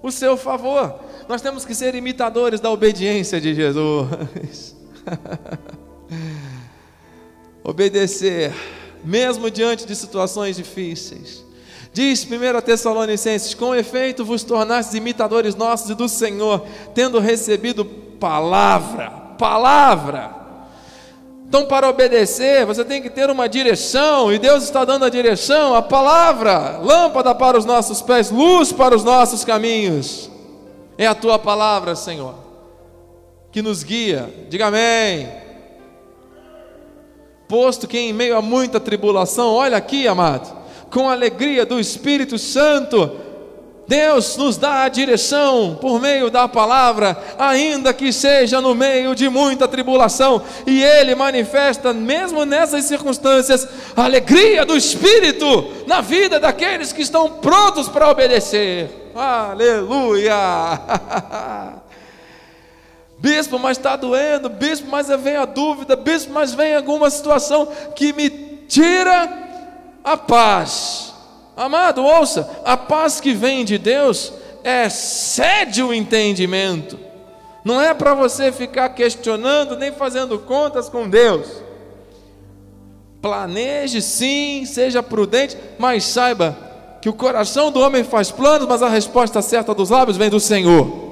o 0.08 0.12
seu 0.12 0.36
favor. 0.36 1.00
Nós 1.28 1.42
temos 1.42 1.64
que 1.64 1.75
ser 1.75 1.94
imitadores 1.94 2.60
da 2.60 2.70
obediência 2.70 3.40
de 3.40 3.54
Jesus. 3.54 4.76
Obedecer 7.64 8.54
mesmo 9.04 9.50
diante 9.50 9.86
de 9.86 9.94
situações 9.94 10.56
difíceis. 10.56 11.44
Diz 11.92 12.25
1 12.25 12.60
Tessalonicenses: 12.62 13.54
Com 13.54 13.75
efeito 13.75 14.25
vos 14.25 14.42
tornastes 14.42 14.94
imitadores 14.94 15.54
nossos 15.54 15.90
e 15.90 15.94
do 15.94 16.08
Senhor, 16.08 16.66
tendo 16.94 17.18
recebido 17.18 17.84
palavra, 17.84 19.10
palavra. 19.38 20.45
Então, 21.48 21.66
para 21.66 21.88
obedecer, 21.88 22.66
você 22.66 22.84
tem 22.84 23.00
que 23.00 23.08
ter 23.08 23.30
uma 23.30 23.48
direção, 23.48 24.32
e 24.32 24.38
Deus 24.38 24.64
está 24.64 24.84
dando 24.84 25.04
a 25.04 25.08
direção, 25.08 25.74
a 25.74 25.82
palavra, 25.82 26.78
lâmpada 26.82 27.34
para 27.34 27.56
os 27.56 27.64
nossos 27.64 28.02
pés, 28.02 28.30
luz 28.30 28.72
para 28.72 28.94
os 28.94 29.04
nossos 29.04 29.44
caminhos. 29.44 30.30
É 30.98 31.06
a 31.06 31.14
tua 31.14 31.38
palavra, 31.38 31.94
Senhor, 31.94 32.34
que 33.52 33.62
nos 33.62 33.82
guia. 33.82 34.28
Diga 34.48 34.66
amém 34.66 35.46
posto 37.48 37.86
que 37.86 37.98
em 37.98 38.12
meio 38.12 38.36
a 38.36 38.42
muita 38.42 38.80
tribulação, 38.80 39.52
olha 39.54 39.76
aqui, 39.76 40.06
amado, 40.06 40.56
com 40.90 41.08
alegria 41.08 41.64
do 41.64 41.78
Espírito 41.78 42.38
Santo, 42.38 43.10
Deus 43.88 44.37
nos 44.37 44.57
dá 44.57 44.83
a 44.83 44.88
direção 44.88 45.78
por 45.81 46.00
meio 46.00 46.28
da 46.28 46.49
palavra, 46.49 47.16
ainda 47.38 47.95
que 47.95 48.12
seja 48.12 48.61
no 48.61 48.75
meio 48.75 49.14
de 49.14 49.28
muita 49.28 49.69
tribulação, 49.69 50.43
e 50.66 50.83
Ele 50.83 51.14
manifesta, 51.14 51.92
mesmo 51.92 52.44
nessas 52.44 52.85
circunstâncias, 52.85 53.68
a 53.96 54.05
alegria 54.05 54.64
do 54.64 54.77
Espírito 54.77 55.85
na 55.87 56.01
vida 56.01 56.40
daqueles 56.40 56.92
que 56.92 57.03
estão 57.03 57.31
prontos 57.35 57.88
para 57.88 58.11
obedecer. 58.11 59.12
Aleluia! 59.14 60.35
Bispo, 63.18 63.59
mas 63.59 63.79
está 63.79 63.96
doendo. 63.96 64.49
Bispo, 64.49 64.88
mas 64.90 65.09
vem 65.09 65.37
a 65.37 65.44
dúvida. 65.44 65.96
Bispo, 65.96 66.33
mas 66.33 66.53
vem 66.53 66.77
alguma 66.77 67.09
situação 67.09 67.66
que 67.94 68.12
me 68.12 68.29
tira 68.68 69.46
a 70.05 70.16
paz. 70.16 71.15
Amado, 71.57 72.05
ouça: 72.05 72.61
a 72.64 72.77
paz 72.77 73.21
que 73.21 73.33
vem 73.33 73.64
de 73.64 73.79
Deus 73.79 74.33
excede 74.62 75.83
o 75.83 75.95
entendimento. 75.95 76.99
Não 77.64 77.81
é 77.81 77.95
para 77.95 78.14
você 78.14 78.53
ficar 78.53 78.90
questionando 78.90 79.77
nem 79.77 79.90
fazendo 79.90 80.38
contas 80.38 80.88
com 80.88 81.09
Deus. 81.09 81.49
Planeje 83.21 84.03
sim, 84.03 84.64
seja 84.66 85.03
prudente, 85.03 85.57
mas 85.79 86.05
saiba 86.05 86.57
que 87.01 87.09
o 87.09 87.14
coração 87.14 87.73
do 87.73 87.81
homem 87.81 88.05
faz 88.05 88.31
planos, 88.31 88.69
mas 88.69 88.83
a 88.83 88.88
resposta 88.88 89.42
certa 89.42 89.75
dos 89.75 89.90
lábios 89.90 90.16
vem 90.16 90.31
do 90.31 90.38
Senhor. 90.38 91.07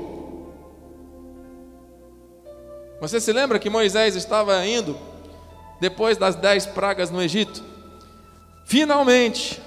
Você 3.00 3.20
se 3.20 3.32
lembra 3.32 3.58
que 3.58 3.68
Moisés 3.68 4.14
estava 4.14 4.64
indo 4.66 4.96
depois 5.80 6.16
das 6.16 6.36
dez 6.36 6.66
pragas 6.66 7.10
no 7.10 7.22
Egito? 7.22 7.62
Finalmente, 8.64 9.60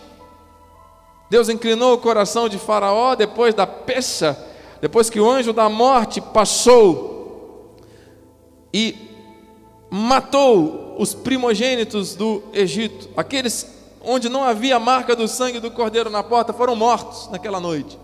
Deus 1.30 1.50
inclinou 1.50 1.94
o 1.94 1.98
coração 1.98 2.48
de 2.48 2.58
Faraó 2.58 3.16
depois 3.16 3.54
da 3.54 3.68
peça, 3.68 4.46
depois 4.80 5.10
que 5.10 5.20
o 5.20 5.30
anjo 5.30 5.52
da 5.52 5.68
morte 5.68 6.22
passou 6.22 7.76
e 8.74 8.96
matou 9.90 10.96
os 10.98 11.14
primogênitos 11.14 12.16
do 12.16 12.44
Egito, 12.54 13.10
aqueles 13.16 13.76
onde 14.04 14.30
não 14.30 14.44
havia 14.44 14.80
marca 14.80 15.16
do 15.16 15.28
sangue 15.28 15.60
do 15.60 15.70
cordeiro 15.70 16.10
na 16.10 16.24
porta, 16.24 16.54
foram 16.54 16.76
mortos 16.76 17.30
naquela 17.30 17.60
noite. 17.60 18.00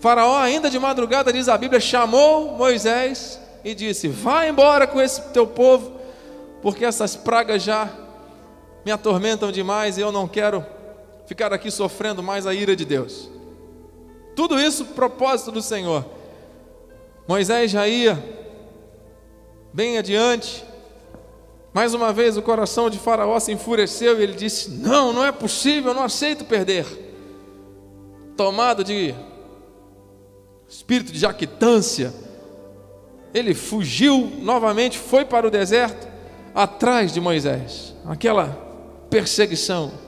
Faraó, 0.00 0.38
ainda 0.38 0.70
de 0.70 0.78
madrugada, 0.78 1.32
diz 1.32 1.48
a 1.48 1.58
Bíblia, 1.58 1.80
chamou 1.80 2.56
Moisés 2.56 3.40
e 3.64 3.74
disse: 3.74 4.06
Vá 4.06 4.46
embora 4.46 4.86
com 4.86 5.00
esse 5.00 5.20
teu 5.30 5.46
povo, 5.46 5.92
porque 6.62 6.84
essas 6.84 7.16
pragas 7.16 7.62
já 7.62 7.88
me 8.84 8.92
atormentam 8.92 9.50
demais 9.50 9.98
e 9.98 10.00
eu 10.00 10.12
não 10.12 10.28
quero 10.28 10.64
ficar 11.28 11.52
aqui 11.52 11.70
sofrendo 11.70 12.22
mais 12.22 12.46
a 12.46 12.54
ira 12.54 12.74
de 12.74 12.86
Deus. 12.86 13.28
Tudo 14.34 14.58
isso 14.58 14.86
propósito 14.86 15.52
do 15.52 15.60
Senhor. 15.60 16.02
Moisés 17.28 17.70
já 17.70 17.86
ia 17.86 18.18
bem 19.74 19.98
adiante. 19.98 20.64
Mais 21.74 21.92
uma 21.92 22.14
vez 22.14 22.38
o 22.38 22.42
coração 22.42 22.88
de 22.88 22.98
Faraó 22.98 23.38
se 23.38 23.52
enfureceu 23.52 24.18
e 24.18 24.22
ele 24.22 24.32
disse: 24.32 24.70
Não, 24.70 25.12
não 25.12 25.22
é 25.22 25.30
possível, 25.30 25.90
eu 25.90 25.94
não 25.94 26.02
aceito 26.02 26.46
perder. 26.46 26.86
Tomado 28.34 28.82
de 28.82 29.14
espírito 30.66 31.12
de 31.12 31.18
jactância, 31.18 32.14
ele 33.34 33.52
fugiu 33.52 34.32
novamente, 34.38 34.98
foi 34.98 35.26
para 35.26 35.46
o 35.46 35.50
deserto, 35.50 36.08
atrás 36.54 37.12
de 37.12 37.20
Moisés, 37.20 37.94
aquela 38.06 38.48
perseguição. 39.10 40.07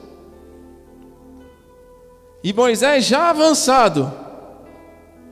E 2.42 2.52
Moisés 2.52 3.04
já 3.04 3.30
avançado 3.30 4.12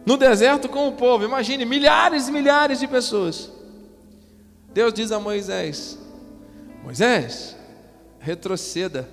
no 0.05 0.17
deserto 0.17 0.69
com 0.69 0.89
o 0.89 0.93
povo, 0.93 1.25
imagine 1.25 1.65
milhares 1.65 2.29
e 2.29 2.33
milhares 2.33 2.81
de 2.81 2.87
pessoas. 2.87 3.51
Deus 4.73 4.93
diz 4.93 5.13
a 5.13 5.19
Moisés: 5.19 5.99
Moisés, 6.83 7.57
retroceda. 8.19 9.09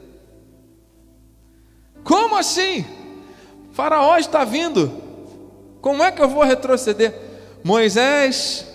Como 2.03 2.35
assim? 2.35 2.85
Faraó 3.71 4.17
está 4.17 4.43
vindo. 4.43 4.91
Como 5.81 6.03
é 6.03 6.11
que 6.11 6.21
eu 6.21 6.29
vou 6.29 6.43
retroceder? 6.43 7.13
Moisés, 7.63 8.65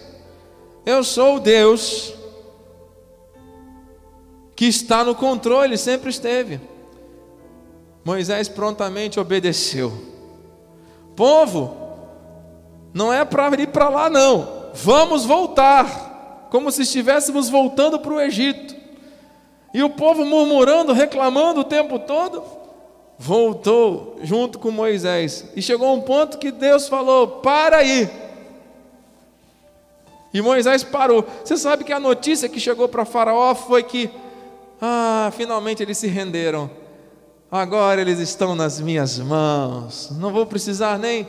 eu 0.85 1.03
sou 1.05 1.37
o 1.37 1.41
Deus 1.41 2.15
que 4.55 4.67
está 4.67 5.03
no 5.03 5.15
controle, 5.15 5.79
sempre 5.79 6.11
esteve. 6.11 6.61
Moisés 8.05 8.49
prontamente 8.49 9.21
obedeceu. 9.21 9.93
Povo, 11.15 11.77
não 12.95 13.13
é 13.13 13.25
para 13.25 13.61
ir 13.61 13.69
para 13.69 13.89
lá, 13.89 14.11
não. 14.11 14.71
Vamos 14.75 15.25
voltar, 15.25 16.49
como 16.51 16.71
se 16.71 16.83
estivéssemos 16.83 17.49
voltando 17.49 17.99
para 17.99 18.13
o 18.13 18.21
Egito. 18.21 18.75
E 19.73 19.83
o 19.83 19.91
povo 19.91 20.25
murmurando, 20.25 20.93
reclamando 20.93 21.61
o 21.61 21.65
tempo 21.65 21.99
todo, 21.99 22.43
voltou 23.19 24.19
junto 24.23 24.59
com 24.59 24.71
Moisés. 24.71 25.47
E 25.55 25.63
chegou 25.63 25.95
um 25.95 26.01
ponto 26.01 26.39
que 26.39 26.51
Deus 26.51 26.89
falou: 26.89 27.27
para 27.41 27.79
aí 27.79 28.11
e 30.33 30.41
Moisés 30.41 30.85
parou. 30.85 31.27
Você 31.45 31.57
sabe 31.57 31.85
que 31.85 31.93
a 31.93 32.01
notícia 32.01 32.49
que 32.49 32.61
chegou 32.61 32.89
para 32.89 33.05
Faraó 33.05 33.55
foi 33.55 33.83
que, 33.83 34.09
ah, 34.81 35.31
finalmente 35.37 35.83
eles 35.83 35.99
se 35.99 36.07
renderam. 36.07 36.71
Agora 37.51 38.01
eles 38.01 38.19
estão 38.21 38.55
nas 38.55 38.81
minhas 38.81 39.19
mãos. 39.19 40.11
Não 40.19 40.33
vou 40.33 40.47
precisar 40.47 40.99
nem 40.99 41.29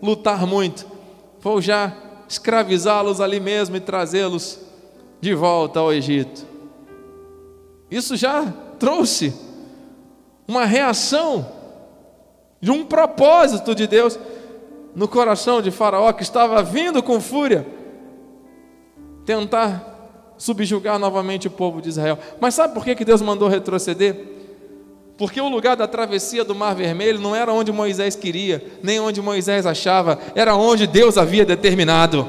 lutar 0.00 0.46
muito, 0.46 0.86
vou 1.40 1.60
já 1.60 1.94
escravizá-los 2.28 3.20
ali 3.20 3.40
mesmo 3.40 3.76
e 3.76 3.80
trazê-los 3.80 4.58
de 5.20 5.34
volta 5.34 5.80
ao 5.80 5.92
Egito. 5.92 6.46
Isso 7.90 8.16
já 8.16 8.52
trouxe 8.78 9.34
uma 10.46 10.64
reação 10.64 11.46
de 12.60 12.70
um 12.70 12.84
propósito 12.84 13.74
de 13.74 13.86
Deus 13.86 14.18
no 14.94 15.08
coração 15.08 15.60
de 15.62 15.70
Faraó, 15.70 16.12
que 16.12 16.22
estava 16.22 16.62
vindo 16.62 17.02
com 17.02 17.20
fúria 17.20 17.66
tentar 19.24 20.34
subjugar 20.38 20.98
novamente 20.98 21.46
o 21.46 21.50
povo 21.50 21.80
de 21.82 21.88
Israel. 21.88 22.18
Mas 22.40 22.54
sabe 22.54 22.74
por 22.74 22.84
que, 22.84 23.04
Deus 23.04 23.20
mandou 23.20 23.48
retroceder? 23.48 24.37
Porque 25.18 25.40
o 25.40 25.48
lugar 25.48 25.74
da 25.74 25.88
travessia 25.88 26.44
do 26.44 26.54
Mar 26.54 26.76
Vermelho 26.76 27.18
não 27.18 27.34
era 27.34 27.52
onde 27.52 27.72
Moisés 27.72 28.14
queria, 28.14 28.64
nem 28.80 29.00
onde 29.00 29.20
Moisés 29.20 29.66
achava, 29.66 30.16
era 30.32 30.54
onde 30.54 30.86
Deus 30.86 31.18
havia 31.18 31.44
determinado. 31.44 32.28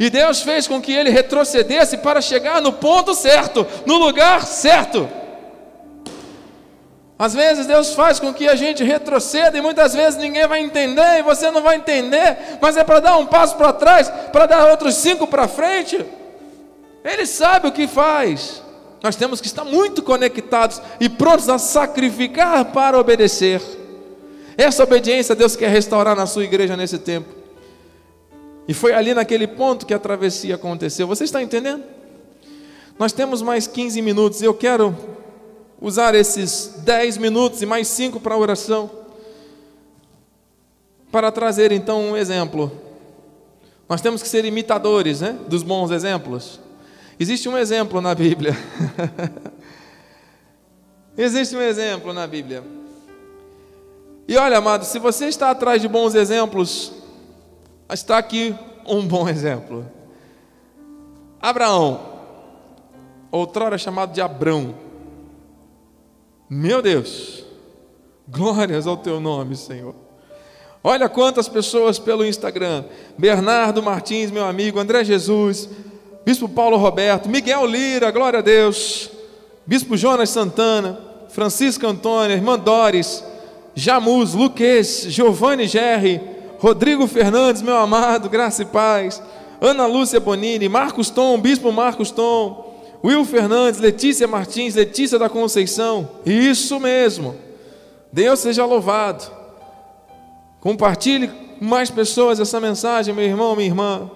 E 0.00 0.08
Deus 0.08 0.40
fez 0.40 0.66
com 0.66 0.80
que 0.80 0.90
ele 0.90 1.10
retrocedesse 1.10 1.98
para 1.98 2.22
chegar 2.22 2.62
no 2.62 2.72
ponto 2.72 3.14
certo, 3.14 3.66
no 3.84 3.98
lugar 3.98 4.46
certo. 4.46 5.06
Às 7.18 7.34
vezes 7.34 7.66
Deus 7.66 7.92
faz 7.94 8.18
com 8.18 8.32
que 8.32 8.48
a 8.48 8.54
gente 8.54 8.82
retroceda 8.82 9.58
e 9.58 9.60
muitas 9.60 9.92
vezes 9.92 10.18
ninguém 10.18 10.46
vai 10.46 10.60
entender 10.60 11.18
e 11.18 11.22
você 11.22 11.50
não 11.50 11.60
vai 11.60 11.76
entender, 11.76 12.58
mas 12.58 12.74
é 12.74 12.82
para 12.82 13.00
dar 13.00 13.18
um 13.18 13.26
passo 13.26 13.54
para 13.56 13.70
trás, 13.70 14.08
para 14.32 14.46
dar 14.46 14.70
outros 14.70 14.94
cinco 14.94 15.26
para 15.26 15.46
frente. 15.46 16.02
Ele 17.04 17.26
sabe 17.26 17.68
o 17.68 17.72
que 17.72 17.86
faz. 17.86 18.62
Nós 19.02 19.16
temos 19.16 19.40
que 19.40 19.46
estar 19.46 19.64
muito 19.64 20.02
conectados 20.02 20.80
e 21.00 21.08
prontos 21.08 21.48
a 21.48 21.58
sacrificar 21.58 22.66
para 22.66 22.98
obedecer. 22.98 23.60
Essa 24.56 24.84
obediência 24.84 25.34
Deus 25.34 25.56
quer 25.56 25.70
restaurar 25.70 26.14
na 26.14 26.26
sua 26.26 26.44
igreja 26.44 26.76
nesse 26.76 26.98
tempo. 26.98 27.28
E 28.68 28.72
foi 28.72 28.92
ali 28.92 29.12
naquele 29.12 29.46
ponto 29.46 29.84
que 29.84 29.92
a 29.92 29.98
travessia 29.98 30.54
aconteceu. 30.54 31.06
Você 31.08 31.24
está 31.24 31.42
entendendo? 31.42 31.82
Nós 32.98 33.12
temos 33.12 33.42
mais 33.42 33.66
15 33.66 34.00
minutos 34.00 34.40
eu 34.40 34.54
quero 34.54 34.96
usar 35.80 36.14
esses 36.14 36.74
dez 36.84 37.18
minutos 37.18 37.60
e 37.60 37.66
mais 37.66 37.88
cinco 37.88 38.20
para 38.20 38.36
a 38.36 38.38
oração, 38.38 38.88
para 41.10 41.32
trazer 41.32 41.72
então 41.72 42.10
um 42.10 42.16
exemplo. 42.16 42.70
Nós 43.88 44.00
temos 44.00 44.22
que 44.22 44.28
ser 44.28 44.44
imitadores 44.44 45.20
né, 45.20 45.36
dos 45.48 45.64
bons 45.64 45.90
exemplos. 45.90 46.60
Existe 47.22 47.48
um 47.48 47.56
exemplo 47.56 48.00
na 48.00 48.16
Bíblia. 48.16 48.52
Existe 51.16 51.54
um 51.54 51.62
exemplo 51.62 52.12
na 52.12 52.26
Bíblia. 52.26 52.64
E 54.26 54.36
olha, 54.36 54.58
amado, 54.58 54.84
se 54.84 54.98
você 54.98 55.26
está 55.26 55.52
atrás 55.52 55.80
de 55.80 55.86
bons 55.86 56.16
exemplos, 56.16 56.92
está 57.92 58.18
aqui 58.18 58.52
um 58.84 59.06
bom 59.06 59.28
exemplo. 59.28 59.88
Abraão, 61.40 62.00
outrora 63.30 63.78
chamado 63.78 64.12
de 64.12 64.20
Abrão, 64.20 64.74
meu 66.50 66.82
Deus, 66.82 67.44
glórias 68.26 68.84
ao 68.84 68.96
teu 68.96 69.20
nome, 69.20 69.54
Senhor. 69.54 69.94
Olha 70.82 71.08
quantas 71.08 71.48
pessoas 71.48 72.00
pelo 72.00 72.24
Instagram: 72.24 72.84
Bernardo 73.16 73.80
Martins, 73.80 74.32
meu 74.32 74.44
amigo, 74.44 74.80
André 74.80 75.04
Jesus, 75.04 75.68
Bispo 76.24 76.48
Paulo 76.48 76.76
Roberto, 76.76 77.28
Miguel 77.28 77.66
Lira, 77.66 78.10
glória 78.10 78.38
a 78.38 78.42
Deus, 78.42 79.10
Bispo 79.66 79.96
Jonas 79.96 80.30
Santana, 80.30 81.00
Francisco 81.28 81.86
Antônio, 81.86 82.36
Irmã 82.36 82.58
Doris, 82.58 83.24
Jamus, 83.74 84.34
Luques, 84.34 85.06
Giovanni 85.08 85.66
Gerri, 85.66 86.20
Rodrigo 86.58 87.06
Fernandes, 87.08 87.60
meu 87.60 87.76
amado, 87.76 88.28
graça 88.28 88.62
e 88.62 88.66
paz, 88.66 89.20
Ana 89.60 89.86
Lúcia 89.86 90.20
Bonini, 90.20 90.68
Marcos 90.68 91.10
Tom, 91.10 91.38
Bispo 91.38 91.72
Marcos 91.72 92.10
Tom, 92.10 92.72
Will 93.04 93.24
Fernandes, 93.24 93.80
Letícia 93.80 94.28
Martins, 94.28 94.76
Letícia 94.76 95.18
da 95.18 95.28
Conceição. 95.28 96.08
Isso 96.24 96.78
mesmo. 96.78 97.34
Deus 98.12 98.38
seja 98.38 98.64
louvado. 98.64 99.24
Compartilhe 100.60 101.28
com 101.28 101.64
mais 101.64 101.90
pessoas 101.90 102.38
essa 102.38 102.60
mensagem, 102.60 103.12
meu 103.12 103.24
irmão, 103.24 103.56
minha 103.56 103.68
irmã. 103.68 104.10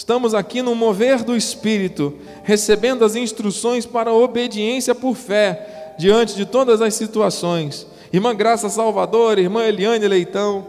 Estamos 0.00 0.32
aqui 0.32 0.62
no 0.62 0.74
mover 0.74 1.22
do 1.22 1.36
Espírito, 1.36 2.18
recebendo 2.42 3.04
as 3.04 3.16
instruções 3.16 3.84
para 3.84 4.08
a 4.08 4.14
obediência 4.14 4.94
por 4.94 5.14
fé, 5.14 5.94
diante 5.98 6.34
de 6.34 6.46
todas 6.46 6.80
as 6.80 6.94
situações. 6.94 7.86
Irmã 8.10 8.34
Graça 8.34 8.70
Salvador, 8.70 9.38
irmã 9.38 9.62
Eliane 9.62 10.08
Leitão, 10.08 10.68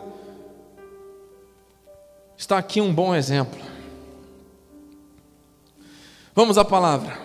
está 2.37 2.57
aqui 2.57 2.81
um 2.81 2.93
bom 2.93 3.15
exemplo. 3.15 3.57
Vamos 6.35 6.57
à 6.57 6.65
palavra. 6.65 7.17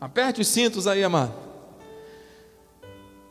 Aperte 0.00 0.42
os 0.42 0.46
cintos 0.46 0.86
aí, 0.86 1.02
amado. 1.02 1.34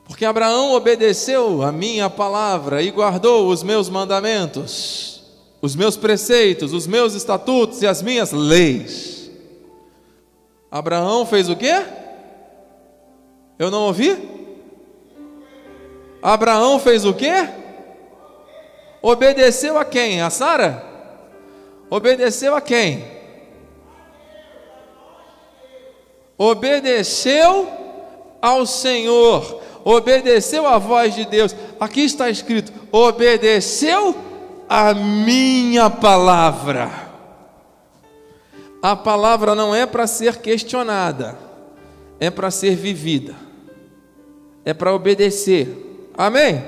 Porque 0.03 0.25
Abraão 0.25 0.73
obedeceu 0.73 1.61
a 1.61 1.71
minha 1.71 2.09
palavra 2.09 2.81
e 2.83 2.91
guardou 2.91 3.47
os 3.47 3.63
meus 3.63 3.87
mandamentos, 3.87 5.18
os 5.61 5.75
meus 5.75 5.97
preceitos, 5.97 6.73
os 6.73 6.87
meus 6.87 7.13
estatutos 7.13 7.81
e 7.81 7.87
as 7.87 8.01
minhas 8.01 8.31
leis. 8.31 9.29
Abraão 10.71 11.25
fez 11.25 11.49
o 11.49 11.55
quê? 11.55 11.83
Eu 13.57 13.69
não 13.69 13.83
ouvi? 13.83 14.17
Abraão 16.21 16.79
fez 16.79 17.05
o 17.05 17.13
quê? 17.13 17.49
Obedeceu 19.01 19.77
a 19.77 19.85
quem? 19.85 20.21
A 20.21 20.29
Sara? 20.29 20.85
Obedeceu 21.89 22.55
a 22.55 22.61
quem? 22.61 23.19
obedeceu 26.39 27.67
ao 28.41 28.65
Senhor, 28.65 29.61
obedeceu 29.83 30.65
à 30.65 30.77
voz 30.77 31.13
de 31.13 31.25
Deus. 31.25 31.53
Aqui 31.77 32.05
está 32.05 32.29
escrito: 32.29 32.71
obedeceu 32.89 34.15
a 34.69 34.93
minha 34.93 35.89
palavra. 35.89 37.09
A 38.83 38.95
palavra 38.95 39.55
não 39.55 39.73
é 39.73 39.87
para 39.87 40.05
ser 40.05 40.37
questionada, 40.37 41.35
é 42.19 42.29
para 42.29 42.51
ser 42.51 42.75
vivida, 42.75 43.35
é 44.63 44.71
para 44.73 44.93
obedecer. 44.93 46.07
Amém? 46.15 46.63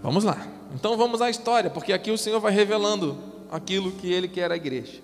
Vamos 0.00 0.22
lá. 0.22 0.46
Então 0.72 0.96
vamos 0.96 1.20
à 1.20 1.28
história, 1.28 1.68
porque 1.68 1.92
aqui 1.92 2.12
o 2.12 2.18
Senhor 2.18 2.38
vai 2.38 2.52
revelando 2.52 3.18
aquilo 3.50 3.90
que 3.90 4.10
ele 4.10 4.28
quer 4.28 4.52
à 4.52 4.56
igreja. 4.56 5.02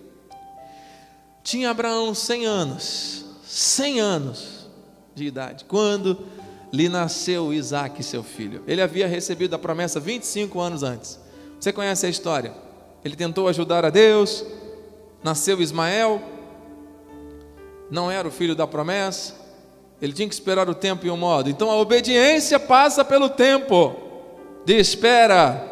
Tinha 1.42 1.70
Abraão 1.70 2.14
100 2.14 2.46
anos, 2.46 3.24
100 3.42 4.00
anos 4.00 4.70
de 5.14 5.26
idade, 5.26 5.64
quando 5.64 6.24
lhe 6.72 6.88
nasceu 6.88 7.52
Isaac, 7.52 8.02
seu 8.02 8.22
filho. 8.22 8.62
Ele 8.66 8.80
havia 8.80 9.06
recebido 9.06 9.54
a 9.54 9.58
promessa 9.58 10.00
25 10.00 10.58
anos 10.58 10.82
antes. 10.82 11.20
Você 11.60 11.72
conhece 11.72 12.06
a 12.06 12.08
história? 12.08 12.54
Ele 13.04 13.14
tentou 13.14 13.46
ajudar 13.46 13.84
a 13.84 13.90
Deus, 13.90 14.44
nasceu 15.22 15.60
Ismael, 15.60 16.22
não 17.90 18.10
era 18.10 18.26
o 18.26 18.30
filho 18.30 18.54
da 18.54 18.66
promessa, 18.66 19.34
ele 20.00 20.12
tinha 20.12 20.26
que 20.26 20.34
esperar 20.34 20.68
o 20.68 20.74
tempo 20.74 21.04
e 21.06 21.10
o 21.10 21.16
modo. 21.16 21.50
Então 21.50 21.70
a 21.70 21.76
obediência 21.76 22.58
passa 22.58 23.04
pelo 23.04 23.28
tempo 23.28 23.94
de 24.64 24.78
espera. 24.78 25.68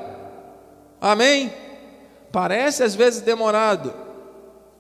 Amém? 1.00 1.52
Parece 2.30 2.82
às 2.82 2.94
vezes 2.94 3.22
demorado, 3.22 3.92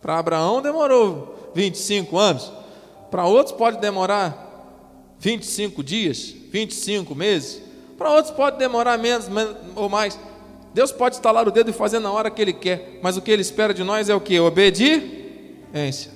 para 0.02 0.18
Abraão 0.18 0.60
demorou 0.60 1.50
25 1.54 2.16
anos, 2.18 2.52
para 3.10 3.24
outros 3.24 3.56
pode 3.56 3.78
demorar 3.78 4.49
25 5.20 5.84
dias, 5.84 6.34
25 6.50 7.14
meses, 7.14 7.62
para 7.96 8.10
outros 8.10 8.34
pode 8.34 8.58
demorar 8.58 8.98
menos 8.98 9.26
ou 9.76 9.88
mais. 9.88 10.18
Deus 10.72 10.90
pode 10.90 11.16
estalar 11.16 11.46
o 11.46 11.50
dedo 11.50 11.70
e 11.70 11.74
fazer 11.74 11.98
na 11.98 12.10
hora 12.10 12.30
que 12.30 12.40
Ele 12.40 12.54
quer, 12.54 12.98
mas 13.02 13.16
o 13.16 13.22
que 13.22 13.30
Ele 13.30 13.42
espera 13.42 13.74
de 13.74 13.84
nós 13.84 14.08
é 14.08 14.14
o 14.14 14.20
que? 14.20 14.40
Obediência. 14.40 16.10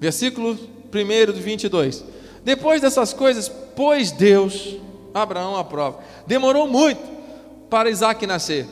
Versículo 0.00 0.52
1 0.52 1.26
do 1.26 1.34
22. 1.34 2.04
Depois 2.42 2.80
dessas 2.80 3.12
coisas, 3.12 3.48
pois 3.76 4.10
Deus, 4.10 4.76
Abraão 5.12 5.56
aprova. 5.56 5.98
Demorou 6.26 6.66
muito 6.66 7.02
para 7.68 7.90
Isaac 7.90 8.26
nascer. 8.26 8.66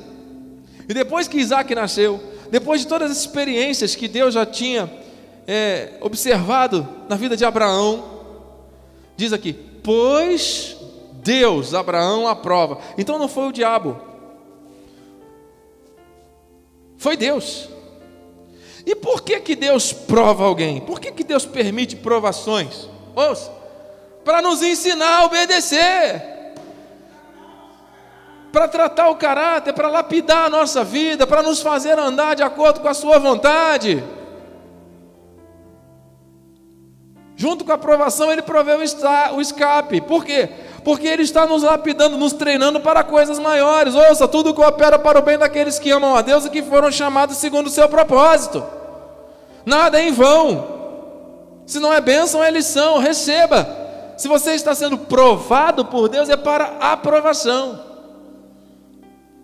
E 0.89 0.95
depois 0.95 1.29
que 1.29 1.39
Isaac 1.39 1.75
nasceu, 1.75 2.21
depois 2.51 2.81
de 2.81 2.87
todas 2.87 3.11
as 3.11 3.19
experiências 3.19 3.95
que 3.95 4.09
Deus 4.09 4.35
já 4.35 4.47
tinha 4.47 4.91
é, 5.47 5.93
observado 6.01 6.89
na 7.09 7.17
vida 7.17 7.37
de 7.37 7.45
Abraão, 7.45 8.20
diz 9.21 9.33
aqui: 9.35 9.53
pois 9.53 10.77
Deus, 11.13 11.75
Abraão 11.75 12.27
aprova. 12.27 12.79
Então 12.97 13.19
não 13.19 13.29
foi 13.29 13.49
o 13.49 13.53
diabo, 13.53 14.01
foi 16.97 17.17
Deus. 17.17 17.69
E 18.87 18.95
por 18.95 19.23
que 19.23 19.39
que 19.41 19.55
Deus 19.55 19.93
prova 19.93 20.45
alguém? 20.45 20.81
Por 20.81 20.99
que 20.99 21.13
que 21.13 21.23
Deus 21.23 21.45
permite 21.45 21.97
provações? 21.97 22.89
Ouça, 23.15 23.53
para 24.25 24.41
nos 24.41 24.63
ensinar 24.63 25.19
a 25.19 25.25
obedecer, 25.27 26.55
para 28.51 28.67
tratar 28.67 29.11
o 29.11 29.17
caráter, 29.17 29.75
para 29.75 29.89
lapidar 29.89 30.47
a 30.47 30.51
nossa 30.51 30.83
vida, 30.83 31.27
para 31.27 31.43
nos 31.43 31.61
fazer 31.61 31.99
andar 31.99 32.35
de 32.35 32.43
acordo 32.43 32.81
com 32.81 32.89
a 32.89 32.95
Sua 32.95 33.19
vontade. 33.19 34.03
Junto 37.41 37.65
com 37.65 37.73
a 37.73 37.77
aprovação, 37.77 38.31
Ele 38.31 38.43
proveu 38.43 38.81
o 38.81 39.41
escape. 39.41 40.03
Por 40.03 40.27
quê? 40.27 40.47
Porque 40.85 41.09
Ele 41.09 41.23
está 41.23 41.47
nos 41.47 41.63
lapidando, 41.63 42.19
nos 42.19 42.35
treinando 42.35 42.81
para 42.81 43.03
coisas 43.03 43.39
maiores. 43.39 43.95
Ouça, 43.95 44.29
tudo 44.29 44.53
coopera 44.53 44.99
para 44.99 45.19
o 45.19 45.23
bem 45.23 45.39
daqueles 45.39 45.79
que 45.79 45.91
amam 45.91 46.15
a 46.15 46.21
Deus 46.21 46.45
e 46.45 46.51
que 46.51 46.63
foram 46.63 46.93
chamados 46.93 47.39
segundo 47.39 47.69
o 47.69 47.71
seu 47.71 47.89
propósito. 47.89 48.63
Nada 49.65 49.99
é 49.99 50.07
em 50.07 50.13
vão. 50.13 51.63
Se 51.65 51.81
não 51.81 51.91
é 51.91 51.99
bênção, 51.99 52.45
é 52.45 52.51
lição. 52.51 52.99
Receba. 52.99 53.67
Se 54.19 54.29
você 54.29 54.51
está 54.51 54.75
sendo 54.75 54.99
provado 54.99 55.87
por 55.87 56.11
Deus, 56.11 56.29
é 56.29 56.37
para 56.37 56.77
aprovação. 56.79 57.81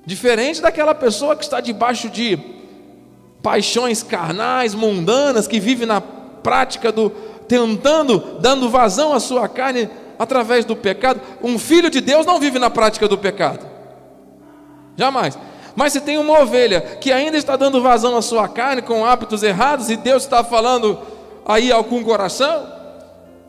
Diferente 0.04 0.61
daquela 0.61 0.94
pessoa 0.94 1.35
que 1.35 1.44
está 1.44 1.62
debaixo 1.62 2.11
de 2.11 2.38
paixões 3.42 4.02
carnais, 4.02 4.74
mundanas, 4.74 5.48
que 5.48 5.59
vive 5.59 5.87
na 5.87 6.02
prática 6.02 6.92
do 6.92 7.11
tentando, 7.48 8.38
dando 8.40 8.68
vazão 8.68 9.12
à 9.12 9.20
sua 9.20 9.48
carne 9.48 9.88
através 10.18 10.64
do 10.64 10.76
pecado. 10.76 11.20
Um 11.42 11.59
filho 11.59 11.90
de 11.90 12.00
Deus 12.00 12.26
não 12.26 12.38
vive 12.38 12.59
na 12.59 12.70
prática 12.70 13.09
do 13.09 13.18
pecado. 13.18 13.66
Jamais. 14.96 15.38
Mas 15.74 15.92
se 15.92 16.00
tem 16.00 16.16
uma 16.16 16.40
ovelha 16.40 16.80
que 16.80 17.12
ainda 17.12 17.37
está 17.37 17.56
dando 17.56 17.82
vazão 17.82 18.16
à 18.16 18.22
sua 18.22 18.48
carne 18.48 18.80
com 18.80 19.04
hábitos 19.04 19.42
errados 19.42 19.90
e 19.90 19.96
Deus 19.96 20.22
está 20.22 20.42
falando 20.42 20.98
aí 21.44 21.70
o 21.72 21.85
coração, 21.85 22.66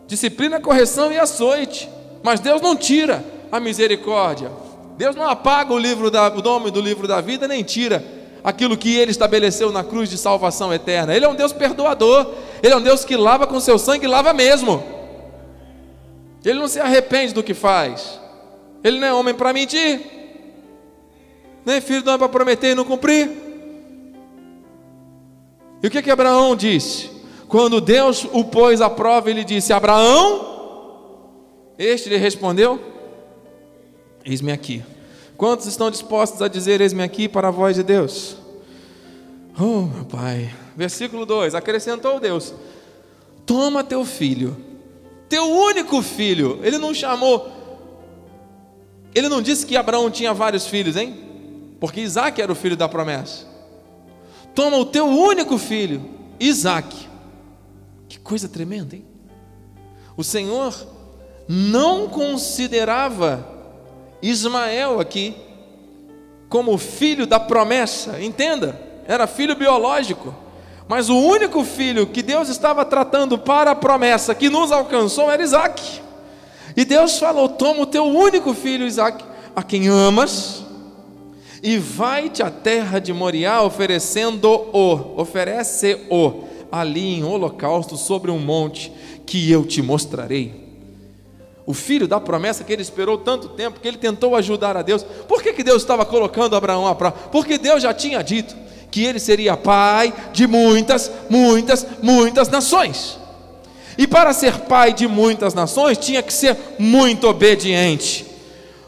disciplina, 0.05 0.59
correção 0.59 1.11
e 1.11 1.17
açoite. 1.17 1.89
Mas 2.21 2.41
Deus 2.41 2.61
não 2.61 2.75
tira 2.75 3.23
a 3.51 3.59
misericórdia. 3.59 4.51
Deus 4.97 5.15
não 5.15 5.29
apaga 5.29 5.73
o 5.73 5.77
livro 5.77 6.11
da, 6.11 6.27
o 6.27 6.41
nome 6.41 6.69
do 6.69 6.81
livro 6.81 7.07
da 7.07 7.21
vida, 7.21 7.47
nem 7.47 7.63
tira 7.63 8.16
aquilo 8.47 8.77
que 8.77 8.95
ele 8.95 9.11
estabeleceu 9.11 9.73
na 9.73 9.83
cruz 9.83 10.09
de 10.09 10.17
salvação 10.17 10.73
eterna. 10.73 11.13
Ele 11.13 11.25
é 11.25 11.27
um 11.27 11.35
Deus 11.35 11.51
perdoador, 11.51 12.33
ele 12.63 12.73
é 12.73 12.77
um 12.77 12.81
Deus 12.81 13.03
que 13.03 13.17
lava 13.17 13.45
com 13.45 13.59
seu 13.59 13.77
sangue, 13.77 14.07
lava 14.07 14.31
mesmo. 14.31 14.81
Ele 16.45 16.57
não 16.57 16.69
se 16.69 16.79
arrepende 16.79 17.33
do 17.33 17.43
que 17.43 17.53
faz. 17.53 18.17
Ele 18.81 19.01
não 19.01 19.07
é 19.07 19.13
homem 19.13 19.33
para 19.33 19.51
mentir, 19.51 19.99
nem 21.65 21.81
filho 21.81 22.01
do 22.01 22.07
homem 22.07 22.19
para 22.19 22.29
prometer 22.29 22.71
e 22.71 22.75
não 22.75 22.85
cumprir. 22.85 23.29
E 25.83 25.87
o 25.87 25.91
que 25.91 26.01
que 26.01 26.09
Abraão 26.09 26.55
disse? 26.55 27.09
Quando 27.49 27.81
Deus 27.81 28.25
o 28.31 28.45
pôs 28.45 28.79
à 28.79 28.89
prova, 28.89 29.29
ele 29.29 29.43
disse: 29.43 29.73
Abraão, 29.73 31.35
este 31.77 32.07
lhe 32.07 32.15
respondeu: 32.15 32.79
Eis-me 34.23 34.53
aqui. 34.53 34.81
Quantos 35.37 35.67
estão 35.67 35.91
dispostos 35.91 36.41
a 36.41 36.47
dizer: 36.47 36.81
Eis-me 36.81 37.03
aqui 37.03 37.29
para 37.29 37.49
a 37.49 37.51
voz 37.51 37.75
de 37.75 37.83
Deus? 37.83 38.37
Oh, 39.57 39.83
meu 39.83 40.05
Pai. 40.05 40.53
Versículo 40.75 41.25
2: 41.25 41.53
Acrescentou 41.53 42.19
Deus: 42.19 42.53
Toma 43.45 43.83
teu 43.83 44.03
filho, 44.03 44.57
teu 45.29 45.43
único 45.43 46.01
filho. 46.01 46.59
Ele 46.63 46.79
não 46.79 46.93
chamou, 46.93 47.51
ele 49.13 49.29
não 49.29 49.41
disse 49.41 49.65
que 49.65 49.77
Abraão 49.77 50.09
tinha 50.09 50.33
vários 50.33 50.65
filhos, 50.65 50.95
hein? 50.95 51.15
Porque 51.79 52.01
Isaac 52.01 52.41
era 52.41 52.51
o 52.51 52.55
filho 52.55 52.75
da 52.75 52.89
promessa. 52.89 53.45
Toma 54.55 54.77
o 54.77 54.85
teu 54.85 55.05
único 55.05 55.59
filho, 55.59 56.03
Isaac. 56.39 57.07
Que 58.09 58.19
coisa 58.19 58.49
tremenda, 58.49 58.95
hein? 58.95 59.05
O 60.15 60.23
Senhor 60.23 60.73
não 61.47 62.09
considerava 62.09 63.56
Ismael 64.21 64.99
aqui 64.99 65.35
como 66.49 66.77
filho 66.77 67.27
da 67.27 67.39
promessa, 67.39 68.21
entenda, 68.21 68.79
era 69.05 69.27
filho 69.27 69.55
biológico, 69.55 70.33
mas 70.87 71.09
o 71.09 71.17
único 71.17 71.63
filho 71.63 72.07
que 72.07 72.23
Deus 72.23 72.47
estava 72.47 72.85
tratando 72.85 73.37
para 73.37 73.71
a 73.71 73.75
promessa 73.75 74.33
que 74.33 74.49
nos 74.49 74.71
alcançou 74.71 75.29
era 75.29 75.43
Isaac. 75.43 76.01
E 76.75 76.85
Deus 76.85 77.19
falou: 77.19 77.49
Toma 77.49 77.81
o 77.81 77.85
teu 77.85 78.05
único 78.05 78.53
filho, 78.53 78.85
Isaac, 78.85 79.23
a 79.53 79.61
quem 79.61 79.87
amas, 79.87 80.63
e 81.61 81.77
vai-te 81.77 82.41
à 82.41 82.49
terra 82.49 82.99
de 82.99 83.11
Moriá, 83.11 83.61
oferecendo-o, 83.61 85.19
oferece-o 85.19 86.45
ali 86.71 87.15
em 87.15 87.23
holocausto 87.23 87.97
sobre 87.97 88.31
um 88.31 88.39
monte 88.39 88.91
que 89.25 89.51
eu 89.51 89.65
te 89.65 89.81
mostrarei 89.81 90.66
o 91.67 91.73
filho 91.73 92.07
da 92.07 92.17
promessa 92.17 92.63
que 92.63 92.71
ele 92.71 92.81
esperou 92.81 93.17
tanto 93.17 93.49
tempo, 93.49 93.81
que 93.81 93.87
ele 93.87 93.97
tentou 93.97 94.37
ajudar 94.37 94.77
a 94.77 94.81
Deus. 94.81 95.03
Por 95.03 95.43
que, 95.43 95.51
que 95.51 95.63
Deus 95.63 95.81
estava 95.81 96.05
colocando 96.05 96.55
Abraão 96.55 96.87
à 96.87 96.95
prova? 96.95 97.17
Porque 97.29 97.57
Deus 97.57 97.83
já 97.83 97.93
tinha 97.93 98.23
dito 98.23 98.55
que 98.89 99.03
ele 99.03 99.19
seria 99.19 99.57
pai 99.57 100.13
de 100.31 100.47
muitas, 100.47 101.11
muitas, 101.29 101.85
muitas 102.01 102.47
nações. 102.47 103.19
E 103.97 104.07
para 104.07 104.31
ser 104.31 104.59
pai 104.61 104.93
de 104.93 105.09
muitas 105.09 105.53
nações, 105.53 105.97
tinha 105.97 106.23
que 106.23 106.31
ser 106.31 106.57
muito 106.79 107.27
obediente. 107.27 108.25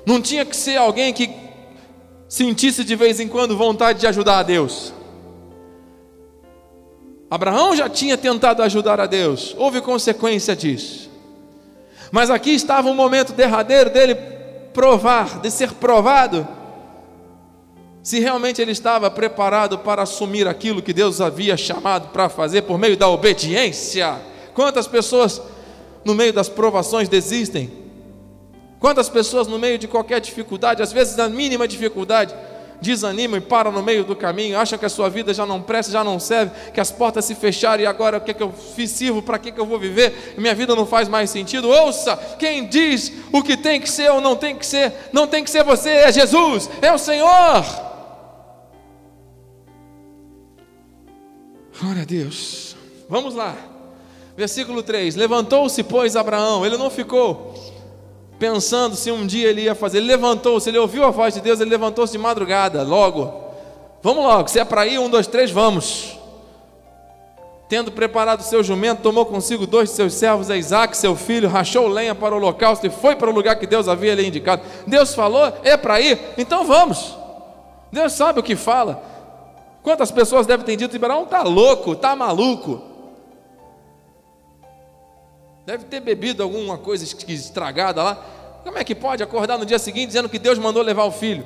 Não 0.06 0.22
tinha 0.22 0.46
que 0.46 0.56
ser 0.56 0.78
alguém 0.78 1.12
que 1.12 1.30
sentisse 2.30 2.86
de 2.86 2.96
vez 2.96 3.20
em 3.20 3.28
quando 3.28 3.58
vontade 3.58 4.00
de 4.00 4.08
ajudar 4.08 4.39
a 4.39 4.44
Deus. 4.44 4.94
Abraão 7.30 7.76
já 7.76 7.89
tinha 7.89 8.18
tentado 8.18 8.63
ajudar 8.63 9.02
a 9.02 9.06
Deus, 9.06 9.54
houve 9.58 9.82
consequência 9.82 10.56
disso. 10.56 11.09
Mas 12.12 12.30
aqui 12.30 12.52
estava 12.52 12.89
um 12.89 12.95
momento 12.95 13.34
derradeiro 13.34 13.89
dele 13.89 14.15
provar, 14.74 15.39
de 15.39 15.52
ser 15.52 15.74
provado, 15.74 16.48
se 18.02 18.19
realmente 18.19 18.62
ele 18.62 18.72
estava 18.72 19.12
preparado 19.12 19.78
para 19.80 20.02
assumir 20.02 20.48
aquilo 20.48 20.82
que 20.82 20.93
Deus 20.93 21.22
havia 21.22 21.56
chamado 21.58 22.10
para 22.10 22.30
fazer 22.30 22.63
por 22.63 22.78
meio 22.78 22.98
da 22.98 23.08
obediência. 23.08 24.19
Quantas 24.54 24.88
pessoas 24.88 25.41
no 26.04 26.15
meio 26.15 26.34
das 26.34 26.50
provações 26.50 27.10
desistem? 27.10 27.72
Quantas 28.80 29.10
pessoas 29.10 29.48
no 29.48 29.60
meio 29.60 29.78
de 29.78 29.88
qualquer 29.88 30.22
dificuldade, 30.22 30.82
às 30.82 30.93
vezes 30.93 31.17
na 31.17 31.28
mínima 31.28 31.67
dificuldade, 31.67 32.34
desanimam 32.82 33.38
e 33.38 33.42
param 33.42 33.72
no 33.72 33.84
meio 33.84 34.04
do 34.04 34.15
caminho, 34.15 34.58
acham 34.58 34.78
que 34.78 34.86
a 34.86 34.89
sua 34.89 35.10
vida 35.10 35.34
já 35.34 35.46
não 35.46 35.62
presta, 35.62 35.92
já 35.92 36.04
não 36.04 36.20
serve, 36.20 36.52
que 36.72 36.80
as 36.80 36.92
portas 36.92 37.26
se 37.26 37.36
fecharam 37.36 37.84
e 37.84 37.86
agora 37.86 38.18
o 38.18 38.22
que, 38.22 38.32
é 38.32 38.34
que 38.34 38.44
eu 38.44 38.52
fiz 38.52 38.92
sirvo, 38.92 39.22
para 39.22 39.38
que, 39.38 39.52
que 39.52 39.60
eu 39.60 39.65
vou 39.65 39.80
viver? 39.80 40.36
Minha 40.38 40.56
vida 40.56 40.76
não 40.76 40.86
faz 40.86 41.08
mais 41.08 41.30
sentido. 41.30 41.70
Ouça, 41.70 42.15
quem 42.38 42.68
diz 42.68 43.12
o 43.32 43.44
que 43.44 43.58
tem 43.58 43.80
que 43.80 43.89
ser 43.89 44.12
ou 44.12 44.22
não 44.22 44.36
tem 44.36 44.56
que 44.56 44.65
ser, 44.65 44.94
não 45.12 45.28
tem 45.28 45.44
que 45.44 45.50
ser 45.50 45.63
você, 45.63 45.89
é 45.89 46.12
Jesus, 46.12 46.70
é 46.82 46.92
o 46.92 46.98
Senhor. 46.98 47.65
Glória 51.80 52.02
a 52.02 52.06
Deus. 52.06 52.76
Vamos 53.08 53.34
lá. 53.34 53.56
Versículo 54.36 54.84
3: 54.84 55.15
Levantou-se, 55.15 55.82
pois, 55.84 56.15
Abraão, 56.15 56.65
ele 56.65 56.78
não 56.78 56.89
ficou 56.89 57.54
pensando 58.39 58.95
se 58.95 59.12
um 59.12 59.28
dia 59.28 59.49
ele 59.49 59.63
ia 59.63 59.75
fazer. 59.75 59.97
Ele 59.97 60.08
levantou-se, 60.08 60.69
ele 60.69 60.80
ouviu 60.80 61.04
a 61.04 61.12
voz 61.12 61.34
de 61.34 61.41
Deus, 61.41 61.60
ele 61.60 61.69
levantou-se 61.69 62.13
de 62.13 62.17
madrugada, 62.17 62.82
logo. 62.82 63.49
Vamos 64.02 64.23
logo, 64.23 64.47
se 64.47 64.60
é 64.60 64.65
para 64.65 64.88
ir, 64.88 64.97
um, 64.97 65.10
dois, 65.10 65.28
três, 65.28 65.52
vamos. 65.52 66.17
Tendo 67.67 67.91
preparado 67.91 68.41
seu 68.41 68.63
jumento, 68.63 69.02
tomou 69.02 69.25
consigo 69.25 69.67
dois 69.67 69.89
de 69.89 69.95
seus 69.95 70.13
servos, 70.13 70.49
a 70.49 70.58
Isaac, 70.58 70.97
seu 70.97 71.15
filho, 71.15 71.49
rachou 71.49 71.88
lenha 71.88 72.15
para 72.15 72.34
o 72.34 72.38
holocausto 72.38 72.88
e 72.88 72.89
foi 72.89 73.15
para 73.15 73.30
o 73.30 73.34
lugar 73.34 73.58
que 73.58 73.67
Deus 73.67 73.88
havia 73.88 74.15
lhe 74.15 74.25
indicado. 74.25 74.63
Deus 74.88 75.13
falou, 75.13 75.54
é 75.63 75.78
para 75.78 75.99
ir, 75.99 76.19
então 76.38 76.65
vamos. 76.65 77.15
Deus 77.91 78.13
sabe 78.13 78.39
o 78.39 78.43
que 78.43 78.56
fala. 78.56 79.04
Quantas 79.84 80.12
pessoas 80.12 80.47
devem 80.47 80.65
ter 80.65 80.78
dito, 80.78 80.95
Ibrahim 80.95 81.23
está 81.23 81.43
louco, 81.43 81.91
está 81.91 82.15
maluco. 82.15 82.88
Deve 85.69 85.84
ter 85.84 85.99
bebido 85.99 86.41
alguma 86.41 86.79
coisa 86.79 87.05
estragada 87.27 88.01
lá. 88.01 88.15
Como 88.63 88.79
é 88.79 88.84
que 88.84 88.95
pode 88.95 89.21
acordar 89.21 89.55
no 89.55 89.67
dia 89.67 89.77
seguinte 89.77 90.08
dizendo 90.08 90.27
que 90.27 90.39
Deus 90.39 90.58
mandou 90.58 90.82
levar 90.82 91.03
o 91.03 91.12
filho? 91.12 91.45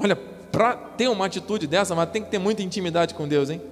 Olha, 0.00 0.16
para 0.16 0.74
ter 0.74 1.06
uma 1.06 1.26
atitude 1.26 1.68
dessa, 1.68 1.94
mas 1.94 2.10
tem 2.10 2.20
que 2.20 2.30
ter 2.30 2.40
muita 2.40 2.64
intimidade 2.64 3.14
com 3.14 3.28
Deus, 3.28 3.48
hein? 3.48 3.62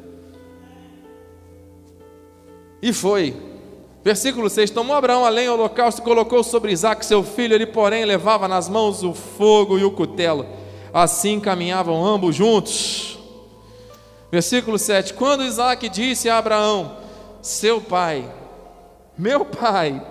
E 2.81 2.92
foi. 2.92 3.35
Versículo 4.05 4.48
6: 4.48 4.70
Tomou 4.70 4.94
Abraão 4.94 5.24
a 5.24 5.29
lenha 5.29 5.52
holocausto 5.52 6.00
e 6.00 6.05
colocou 6.05 6.44
sobre 6.44 6.70
Isaac, 6.70 7.05
seu 7.05 7.24
filho. 7.24 7.52
Ele, 7.52 7.66
porém, 7.66 8.05
levava 8.05 8.46
nas 8.46 8.68
mãos 8.68 9.02
o 9.02 9.12
fogo 9.12 9.81
e 9.81 9.85
o 9.85 9.90
cutelo. 9.90 10.46
Assim 10.94 11.40
caminhavam 11.40 12.07
ambos 12.07 12.37
juntos. 12.37 13.18
Versículo 14.31 14.79
7: 14.79 15.12
Quando 15.14 15.42
Isaac 15.42 15.88
disse 15.88 16.31
a 16.31 16.38
Abraão, 16.38 16.98
seu 17.42 17.81
pai, 17.81 18.33
meu 19.16 19.44
pai. 19.44 20.05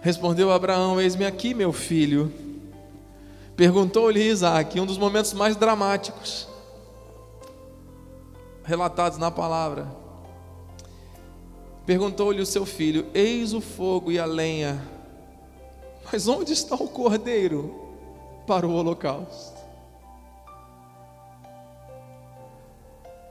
Respondeu 0.00 0.50
Abraão: 0.50 1.00
Eis-me 1.00 1.24
aqui, 1.24 1.54
meu 1.54 1.72
filho. 1.72 2.32
Perguntou-lhe 3.56 4.22
Isaac, 4.22 4.78
um 4.78 4.86
dos 4.86 4.98
momentos 4.98 5.32
mais 5.32 5.56
dramáticos 5.56 6.48
relatados 8.66 9.16
na 9.16 9.30
palavra: 9.30 9.86
Perguntou-lhe 11.86 12.40
o 12.40 12.46
seu 12.46 12.66
filho: 12.66 13.06
Eis 13.14 13.54
o 13.54 13.60
fogo 13.60 14.10
e 14.10 14.18
a 14.18 14.24
lenha, 14.24 14.82
mas 16.10 16.28
onde 16.28 16.52
está 16.52 16.74
o 16.74 16.88
cordeiro 16.88 17.74
para 18.46 18.66
o 18.66 18.74
holocausto? 18.74 19.56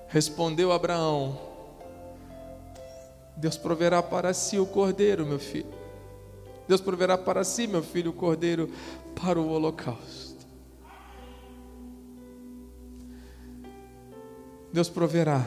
Respondeu 0.07 0.71
Abraão: 0.71 1.54
Deus 3.37 3.57
proverá 3.57 4.01
para 4.01 4.33
si 4.33 4.57
o 4.57 4.65
cordeiro, 4.65 5.25
meu 5.25 5.39
filho. 5.39 5.73
Deus 6.67 6.81
proverá 6.81 7.17
para 7.17 7.43
si, 7.43 7.67
meu 7.67 7.83
filho, 7.83 8.11
o 8.11 8.13
cordeiro 8.13 8.69
para 9.21 9.39
o 9.39 9.49
holocausto. 9.49 10.45
Deus 14.71 14.89
proverá. 14.89 15.45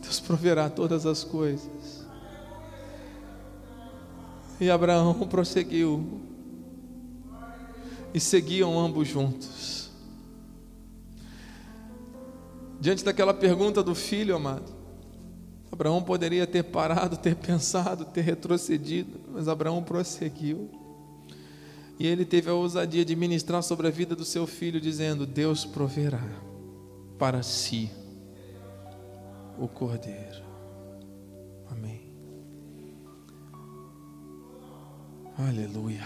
Deus 0.00 0.20
proverá 0.20 0.70
todas 0.70 1.04
as 1.04 1.24
coisas. 1.24 2.06
E 4.60 4.70
Abraão 4.70 5.14
prosseguiu. 5.28 6.20
E 8.14 8.20
seguiam 8.20 8.78
ambos 8.78 9.08
juntos. 9.08 9.90
Diante 12.80 13.04
daquela 13.04 13.34
pergunta 13.34 13.82
do 13.82 13.94
filho, 13.94 14.36
amado, 14.36 14.75
Abraão 15.70 16.02
poderia 16.02 16.46
ter 16.46 16.62
parado, 16.62 17.16
ter 17.16 17.34
pensado, 17.34 18.04
ter 18.04 18.22
retrocedido, 18.22 19.20
mas 19.28 19.48
Abraão 19.48 19.82
prosseguiu. 19.82 20.70
E 21.98 22.06
ele 22.06 22.24
teve 22.24 22.50
a 22.50 22.54
ousadia 22.54 23.04
de 23.04 23.16
ministrar 23.16 23.62
sobre 23.62 23.86
a 23.86 23.90
vida 23.90 24.14
do 24.14 24.24
seu 24.24 24.46
filho, 24.46 24.80
dizendo: 24.80 25.26
Deus 25.26 25.64
proverá 25.64 26.22
para 27.18 27.42
si 27.42 27.90
o 29.58 29.66
cordeiro. 29.66 30.44
Amém. 31.70 32.02
Aleluia. 35.38 36.04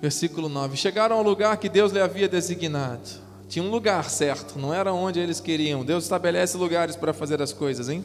Versículo 0.00 0.48
9: 0.48 0.76
Chegaram 0.76 1.16
ao 1.16 1.22
lugar 1.22 1.56
que 1.56 1.68
Deus 1.68 1.92
lhe 1.92 2.00
havia 2.00 2.28
designado. 2.28 3.31
Tinha 3.52 3.62
um 3.62 3.70
lugar 3.70 4.08
certo, 4.08 4.58
não 4.58 4.72
era 4.72 4.94
onde 4.94 5.20
eles 5.20 5.38
queriam. 5.38 5.84
Deus 5.84 6.04
estabelece 6.04 6.56
lugares 6.56 6.96
para 6.96 7.12
fazer 7.12 7.42
as 7.42 7.52
coisas, 7.52 7.90
hein? 7.90 8.02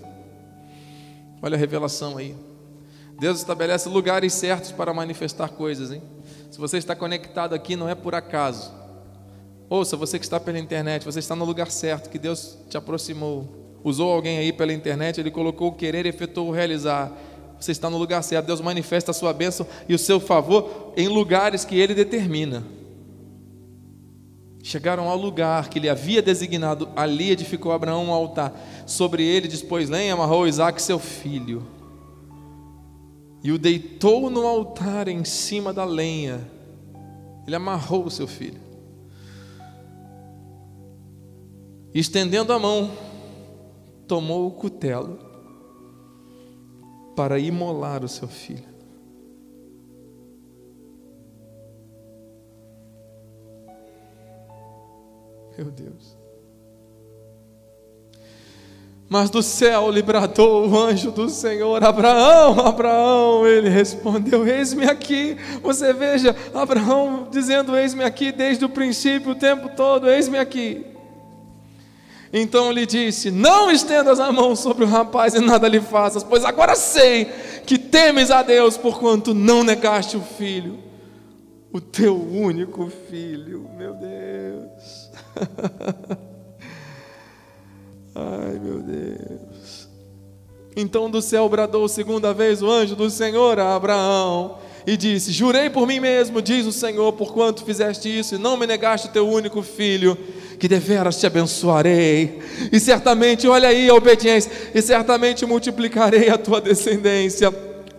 Olha 1.42 1.56
a 1.56 1.58
revelação 1.58 2.18
aí. 2.18 2.36
Deus 3.18 3.38
estabelece 3.38 3.88
lugares 3.88 4.34
certos 4.34 4.74
para 4.74 4.94
manifestar 4.94 5.48
coisas, 5.48 5.90
hein? 5.90 6.02
Se 6.52 6.60
você 6.60 6.78
está 6.78 6.94
conectado 6.98 7.56
aqui, 7.56 7.78
não 7.78 7.88
é 7.88 7.96
por 7.96 8.14
acaso. 8.14 8.74
Ouça, 9.70 9.96
você 9.96 10.20
que 10.20 10.26
está 10.26 10.38
pela 10.38 10.60
internet, 10.60 11.06
você 11.06 11.20
está 11.20 11.34
no 11.34 11.46
lugar 11.46 11.72
certo, 11.72 12.10
que 12.10 12.20
Deus 12.20 12.58
te 12.70 12.76
aproximou. 12.76 13.80
Usou 13.86 14.12
alguém 14.12 14.40
aí 14.40 14.52
pela 14.52 14.74
internet, 14.74 15.22
ele 15.22 15.32
colocou 15.32 15.70
o 15.70 15.76
querer 15.76 16.06
efetuou 16.06 16.50
o 16.50 16.52
realizar. 16.52 17.10
Você 17.58 17.72
está 17.72 17.90
no 17.90 17.98
lugar 17.98 18.22
certo. 18.22 18.48
Deus 18.48 18.60
manifesta 18.60 19.12
a 19.12 19.14
sua 19.14 19.32
bênção 19.32 19.66
e 19.88 19.96
o 19.96 19.98
seu 19.98 20.20
favor 20.20 20.92
em 20.98 21.08
lugares 21.08 21.64
que 21.64 21.80
ele 21.80 21.96
determina. 21.96 22.76
Chegaram 24.68 25.08
ao 25.08 25.16
lugar 25.16 25.70
que 25.70 25.80
ele 25.80 25.88
havia 25.88 26.22
designado, 26.22 26.90
ali 26.94 27.32
edificou 27.32 27.72
Abraão 27.72 28.08
um 28.08 28.12
altar. 28.12 28.54
Sobre 28.86 29.24
ele 29.24 29.48
dispôs 29.48 29.90
lenha, 29.90 30.14
amarrou 30.14 30.46
Isaac, 30.46 30.82
seu 30.82 31.00
filho. 31.00 31.66
E 33.42 33.50
o 33.50 33.58
deitou 33.58 34.30
no 34.30 34.46
altar 34.46 35.08
em 35.08 35.24
cima 35.24 35.72
da 35.72 35.86
lenha. 35.86 36.46
Ele 37.46 37.56
amarrou 37.56 38.08
o 38.08 38.12
seu 38.12 38.28
filho. 38.28 38.60
Estendendo 41.94 42.52
a 42.52 42.60
mão, 42.60 42.92
tomou 44.06 44.48
o 44.48 44.52
cutelo 44.52 45.18
para 47.16 47.40
imolar 47.40 48.04
o 48.04 48.10
seu 48.10 48.28
filho. 48.28 48.77
Meu 55.58 55.72
Deus. 55.72 56.16
Mas 59.10 59.30
do 59.30 59.42
céu 59.42 59.88
bradou 60.04 60.68
o 60.68 60.78
anjo 60.78 61.12
do 61.12 61.30
Senhor, 61.30 61.82
Abraão, 61.82 62.60
Abraão, 62.60 63.48
ele 63.48 63.70
respondeu: 63.70 64.46
Eis-me 64.46 64.86
aqui. 64.86 65.38
Você 65.64 65.94
veja, 65.94 66.36
Abraão 66.54 67.28
dizendo: 67.32 67.76
Eis-me 67.76 68.04
aqui 68.04 68.34
desde 68.34 68.66
o 68.66 68.70
princípio, 68.70 69.32
o 69.32 69.36
tempo 69.36 69.70
todo, 69.76 70.10
eis-me 70.10 70.38
aqui. 70.38 70.86
Então 72.34 72.70
lhe 72.70 72.86
disse: 72.86 73.32
Não 73.32 73.72
estendas 73.72 74.20
a 74.20 74.30
mão 74.32 74.58
sobre 74.58 74.84
o 74.84 74.88
rapaz 74.88 75.34
e 75.34 75.40
nada 75.40 75.70
lhe 75.70 75.80
faças, 75.80 76.22
pois 76.22 76.44
agora 76.44 76.76
sei 76.76 77.32
que 77.66 77.78
temes 77.78 78.30
a 78.30 78.44
Deus, 78.44 78.76
porquanto 78.76 79.34
não 79.34 79.64
negaste 79.64 80.18
o 80.18 80.22
filho, 80.22 80.80
o 81.72 81.80
teu 81.80 82.16
único 82.22 82.92
filho, 83.10 83.70
meu 83.78 83.94
Deus. 83.94 84.77
Ai, 88.16 88.60
meu 88.60 88.82
Deus. 88.82 89.88
Então 90.76 91.10
do 91.10 91.22
céu 91.22 91.48
bradou 91.50 91.88
segunda 91.88 92.34
vez 92.34 92.62
o 92.62 92.70
anjo 92.70 92.96
do 92.96 93.10
Senhor 93.10 93.60
a 93.60 93.76
Abraão 93.76 94.58
e 94.86 94.96
disse: 94.96 95.32
Jurei 95.32 95.70
por 95.70 95.86
mim 95.86 96.00
mesmo, 96.00 96.42
diz 96.42 96.66
o 96.66 96.72
Senhor, 96.72 97.12
porquanto 97.14 97.66
fizeste 97.66 98.08
isso 98.08 98.36
e 98.36 98.38
não 98.38 98.56
me 98.56 98.66
negaste 98.66 99.10
teu 99.10 99.28
único 99.28 99.62
filho, 99.62 100.18
que 100.60 100.68
deveras 100.68 101.20
te 101.20 101.28
abençoarei, 101.28 102.40
e 102.72 102.80
certamente, 102.80 103.48
olha 103.48 103.68
aí 103.68 103.90
a 103.90 103.94
obediência, 103.94 104.52
e 104.74 104.82
certamente 104.82 105.46
multiplicarei 105.46 106.30
a 106.30 106.38
tua 106.38 106.62
descendência 106.62 107.52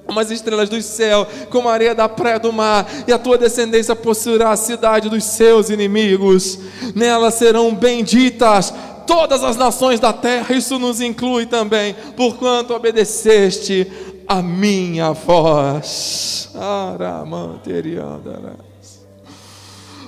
como 0.09 0.21
as 0.21 0.31
estrelas 0.31 0.71
do 0.71 0.81
céu, 0.81 1.29
como 1.51 1.69
a 1.69 1.75
areia 1.75 1.95
da 1.95 2.09
praia 2.09 2.41
do 2.41 2.51
mar, 2.51 2.91
e 3.07 3.13
a 3.13 3.19
tua 3.19 3.37
descendência 3.37 3.95
possuirá 3.95 4.53
a 4.53 4.57
cidade 4.57 5.11
dos 5.11 5.23
seus 5.23 5.69
inimigos, 5.69 6.59
nela 6.95 7.31
serão 7.31 7.75
benditas 7.75 8.73
todas 9.07 9.45
as 9.45 9.55
nações 9.57 10.01
da 10.01 10.11
terra, 10.11 10.55
isso 10.57 10.79
nos 10.79 11.03
inclui 11.03 11.45
também, 11.45 11.95
porquanto 12.17 12.73
obedeceste 12.73 13.87
a 14.27 14.41
minha 14.41 15.13
voz. 15.13 16.49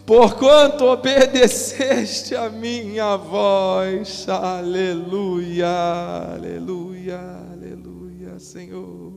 Porquanto 0.07 0.87
obedeceste 0.87 2.35
a 2.35 2.49
minha 2.49 3.17
voz, 3.17 4.27
aleluia, 4.27 5.69
aleluia, 6.37 7.21
aleluia, 7.53 8.39
Senhor. 8.39 9.10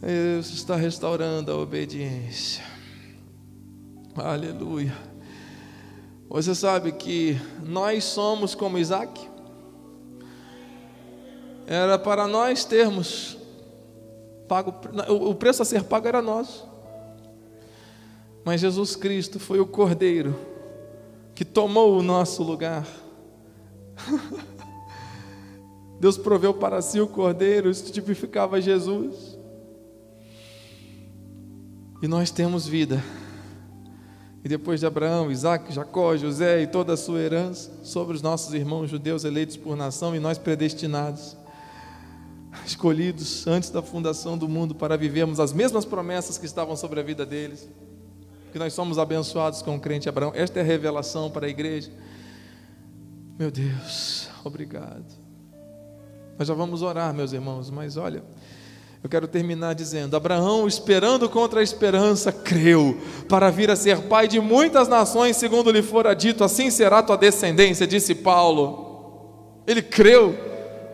Deus 0.00 0.48
está 0.48 0.76
restaurando 0.76 1.52
a 1.52 1.56
obediência, 1.56 2.64
aleluia. 4.16 4.96
Você 6.26 6.54
sabe 6.54 6.92
que 6.92 7.38
nós 7.62 8.04
somos 8.04 8.54
como 8.54 8.78
Isaac? 8.78 9.28
Era 11.66 11.98
para 11.98 12.26
nós 12.26 12.64
termos 12.64 13.36
pago, 14.48 14.74
o 15.08 15.34
preço 15.34 15.60
a 15.60 15.66
ser 15.66 15.84
pago 15.84 16.08
era 16.08 16.22
nosso. 16.22 16.66
Mas 18.42 18.62
Jesus 18.62 18.96
Cristo 18.96 19.38
foi 19.38 19.60
o 19.60 19.66
Cordeiro 19.66 20.34
que 21.34 21.44
tomou 21.44 21.98
o 21.98 22.02
nosso 22.02 22.42
lugar. 22.42 22.86
Deus 26.00 26.16
proveu 26.16 26.54
para 26.54 26.80
si 26.80 26.98
o 26.98 27.06
Cordeiro, 27.06 27.68
isso 27.68 27.92
tipificava 27.92 28.62
Jesus. 28.62 29.29
E 32.02 32.08
nós 32.08 32.30
temos 32.30 32.66
vida. 32.66 33.02
E 34.42 34.48
depois 34.48 34.80
de 34.80 34.86
Abraão, 34.86 35.30
Isaac, 35.30 35.72
Jacó, 35.72 36.16
José 36.16 36.62
e 36.62 36.66
toda 36.66 36.94
a 36.94 36.96
sua 36.96 37.20
herança, 37.20 37.70
sobre 37.82 38.16
os 38.16 38.22
nossos 38.22 38.54
irmãos 38.54 38.88
judeus 38.88 39.24
eleitos 39.24 39.56
por 39.56 39.76
nação 39.76 40.16
e 40.16 40.20
nós 40.20 40.38
predestinados 40.38 41.36
escolhidos 42.66 43.46
antes 43.46 43.70
da 43.70 43.82
fundação 43.82 44.36
do 44.36 44.48
mundo 44.48 44.74
para 44.74 44.96
vivermos 44.96 45.38
as 45.38 45.52
mesmas 45.52 45.84
promessas 45.84 46.36
que 46.36 46.46
estavam 46.46 46.74
sobre 46.76 47.00
a 47.00 47.02
vida 47.02 47.24
deles. 47.24 47.68
Que 48.52 48.58
nós 48.58 48.72
somos 48.72 48.98
abençoados 48.98 49.62
com 49.62 49.76
o 49.76 49.80
crente 49.80 50.08
Abraão. 50.08 50.32
Esta 50.34 50.58
é 50.58 50.62
a 50.62 50.64
revelação 50.64 51.30
para 51.30 51.46
a 51.46 51.48
igreja. 51.48 51.90
Meu 53.38 53.50
Deus, 53.50 54.28
obrigado. 54.44 55.04
Nós 56.38 56.48
já 56.48 56.54
vamos 56.54 56.82
orar, 56.82 57.14
meus 57.14 57.32
irmãos, 57.32 57.70
mas 57.70 57.96
olha, 57.96 58.24
eu 59.02 59.08
quero 59.08 59.26
terminar 59.26 59.74
dizendo: 59.74 60.16
Abraão, 60.16 60.68
esperando 60.68 61.28
contra 61.28 61.60
a 61.60 61.62
esperança, 61.62 62.30
creu 62.30 63.00
para 63.28 63.50
vir 63.50 63.70
a 63.70 63.76
ser 63.76 64.02
pai 64.02 64.28
de 64.28 64.40
muitas 64.40 64.88
nações, 64.88 65.36
segundo 65.36 65.70
lhe 65.70 65.82
fora 65.82 66.14
dito, 66.14 66.44
assim 66.44 66.70
será 66.70 67.02
tua 67.02 67.16
descendência, 67.16 67.86
disse 67.86 68.14
Paulo. 68.14 69.62
Ele 69.66 69.80
creu 69.80 70.36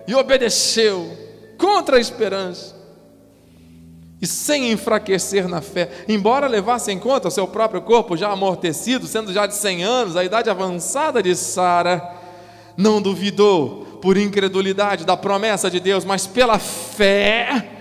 e 0.06 0.14
obedeceu 0.14 1.10
contra 1.58 1.96
a 1.96 2.00
esperança. 2.00 2.76
E 4.20 4.26
sem 4.26 4.70
enfraquecer 4.72 5.46
na 5.46 5.60
fé, 5.60 5.90
embora 6.08 6.46
levasse 6.46 6.90
em 6.90 6.98
conta 6.98 7.28
o 7.28 7.30
seu 7.30 7.46
próprio 7.46 7.82
corpo 7.82 8.16
já 8.16 8.30
amortecido, 8.30 9.06
sendo 9.06 9.32
já 9.32 9.46
de 9.46 9.54
100 9.54 9.84
anos, 9.84 10.16
a 10.16 10.24
idade 10.24 10.48
avançada 10.48 11.22
de 11.22 11.34
Sara, 11.34 12.02
não 12.76 13.02
duvidou, 13.02 13.98
por 14.00 14.16
incredulidade 14.16 15.04
da 15.04 15.16
promessa 15.16 15.70
de 15.70 15.80
Deus, 15.80 16.04
mas 16.04 16.26
pela 16.26 16.58
fé 16.58 17.75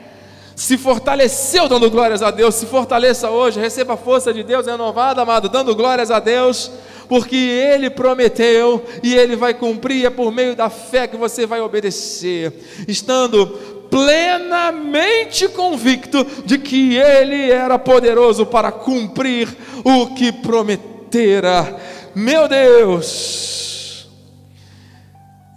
se 0.56 0.78
fortaleceu 0.78 1.68
dando 1.68 1.92
glórias 1.92 2.22
a 2.22 2.32
Deus, 2.32 2.56
se 2.56 2.66
fortaleça 2.66 3.30
hoje, 3.30 3.60
receba 3.60 3.96
a 3.96 3.98
força 3.98 4.34
de 4.34 4.42
Deus 4.42 4.66
renovada, 4.66 5.22
amado, 5.22 5.50
dando 5.50 5.76
glórias 5.76 6.10
a 6.10 6.20
Deus, 6.20 6.72
porque 7.10 7.36
Ele 7.36 7.90
prometeu 7.90 8.84
e 9.04 9.14
Ele 9.14 9.36
vai 9.36 9.54
cumprir, 9.54 10.06
é 10.06 10.10
por 10.10 10.32
meio 10.32 10.56
da 10.56 10.70
fé 10.70 11.08
que 11.08 11.18
você 11.18 11.46
vai 11.46 11.60
obedecer, 11.60 12.54
estando 12.88 13.48
plenamente 13.90 15.48
convicto 15.50 16.26
de 16.46 16.58
que 16.58 16.96
Ele 16.96 17.52
era 17.52 17.78
poderoso 17.78 18.46
para 18.46 18.72
cumprir 18.72 19.56
o 19.84 20.16
que 20.16 20.32
prometera. 20.32 21.78
Meu 22.16 22.48
Deus! 22.48 24.08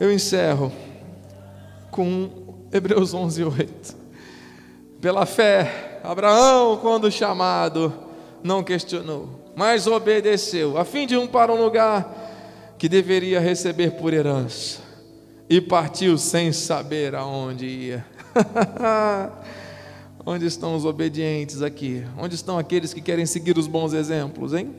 Eu 0.00 0.12
encerro 0.12 0.72
com 1.90 2.28
Hebreus 2.72 3.14
11, 3.14 3.44
8. 3.44 4.07
Pela 5.00 5.24
fé, 5.24 6.00
Abraão, 6.02 6.76
quando 6.78 7.10
chamado, 7.10 7.92
não 8.42 8.64
questionou, 8.64 9.28
mas 9.54 9.86
obedeceu, 9.86 10.76
a 10.76 10.84
fim 10.84 11.06
de 11.06 11.16
um 11.16 11.26
para 11.26 11.52
um 11.52 11.62
lugar 11.62 12.74
que 12.76 12.88
deveria 12.88 13.38
receber 13.38 13.92
por 13.92 14.12
herança, 14.12 14.80
e 15.48 15.60
partiu 15.60 16.18
sem 16.18 16.52
saber 16.52 17.14
aonde 17.14 17.66
ia. 17.66 18.06
Onde 20.26 20.44
estão 20.44 20.76
os 20.76 20.84
obedientes 20.84 21.62
aqui? 21.62 22.04
Onde 22.18 22.34
estão 22.34 22.58
aqueles 22.58 22.92
que 22.92 23.00
querem 23.00 23.24
seguir 23.24 23.56
os 23.56 23.66
bons 23.66 23.94
exemplos, 23.94 24.52
hein? 24.52 24.74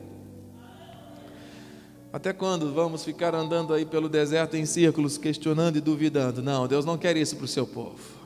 Até 2.12 2.32
quando 2.32 2.72
vamos 2.72 3.04
ficar 3.04 3.34
andando 3.34 3.74
aí 3.74 3.84
pelo 3.84 4.08
deserto 4.08 4.56
em 4.56 4.64
círculos, 4.64 5.18
questionando 5.18 5.76
e 5.76 5.80
duvidando? 5.80 6.40
Não, 6.40 6.68
Deus 6.68 6.84
não 6.84 6.96
quer 6.96 7.16
isso 7.16 7.34
para 7.34 7.46
o 7.46 7.48
seu 7.48 7.66
povo. 7.66 8.19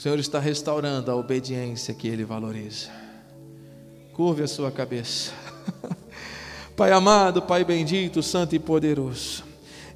O 0.00 0.02
Senhor 0.02 0.18
está 0.18 0.38
restaurando 0.38 1.10
a 1.10 1.14
obediência 1.14 1.92
que 1.92 2.08
Ele 2.08 2.24
valoriza. 2.24 2.88
Curve 4.14 4.44
a 4.44 4.48
sua 4.48 4.70
cabeça. 4.70 5.30
Pai 6.74 6.90
amado, 6.90 7.42
Pai 7.42 7.64
bendito, 7.64 8.22
santo 8.22 8.54
e 8.54 8.58
poderoso. 8.58 9.44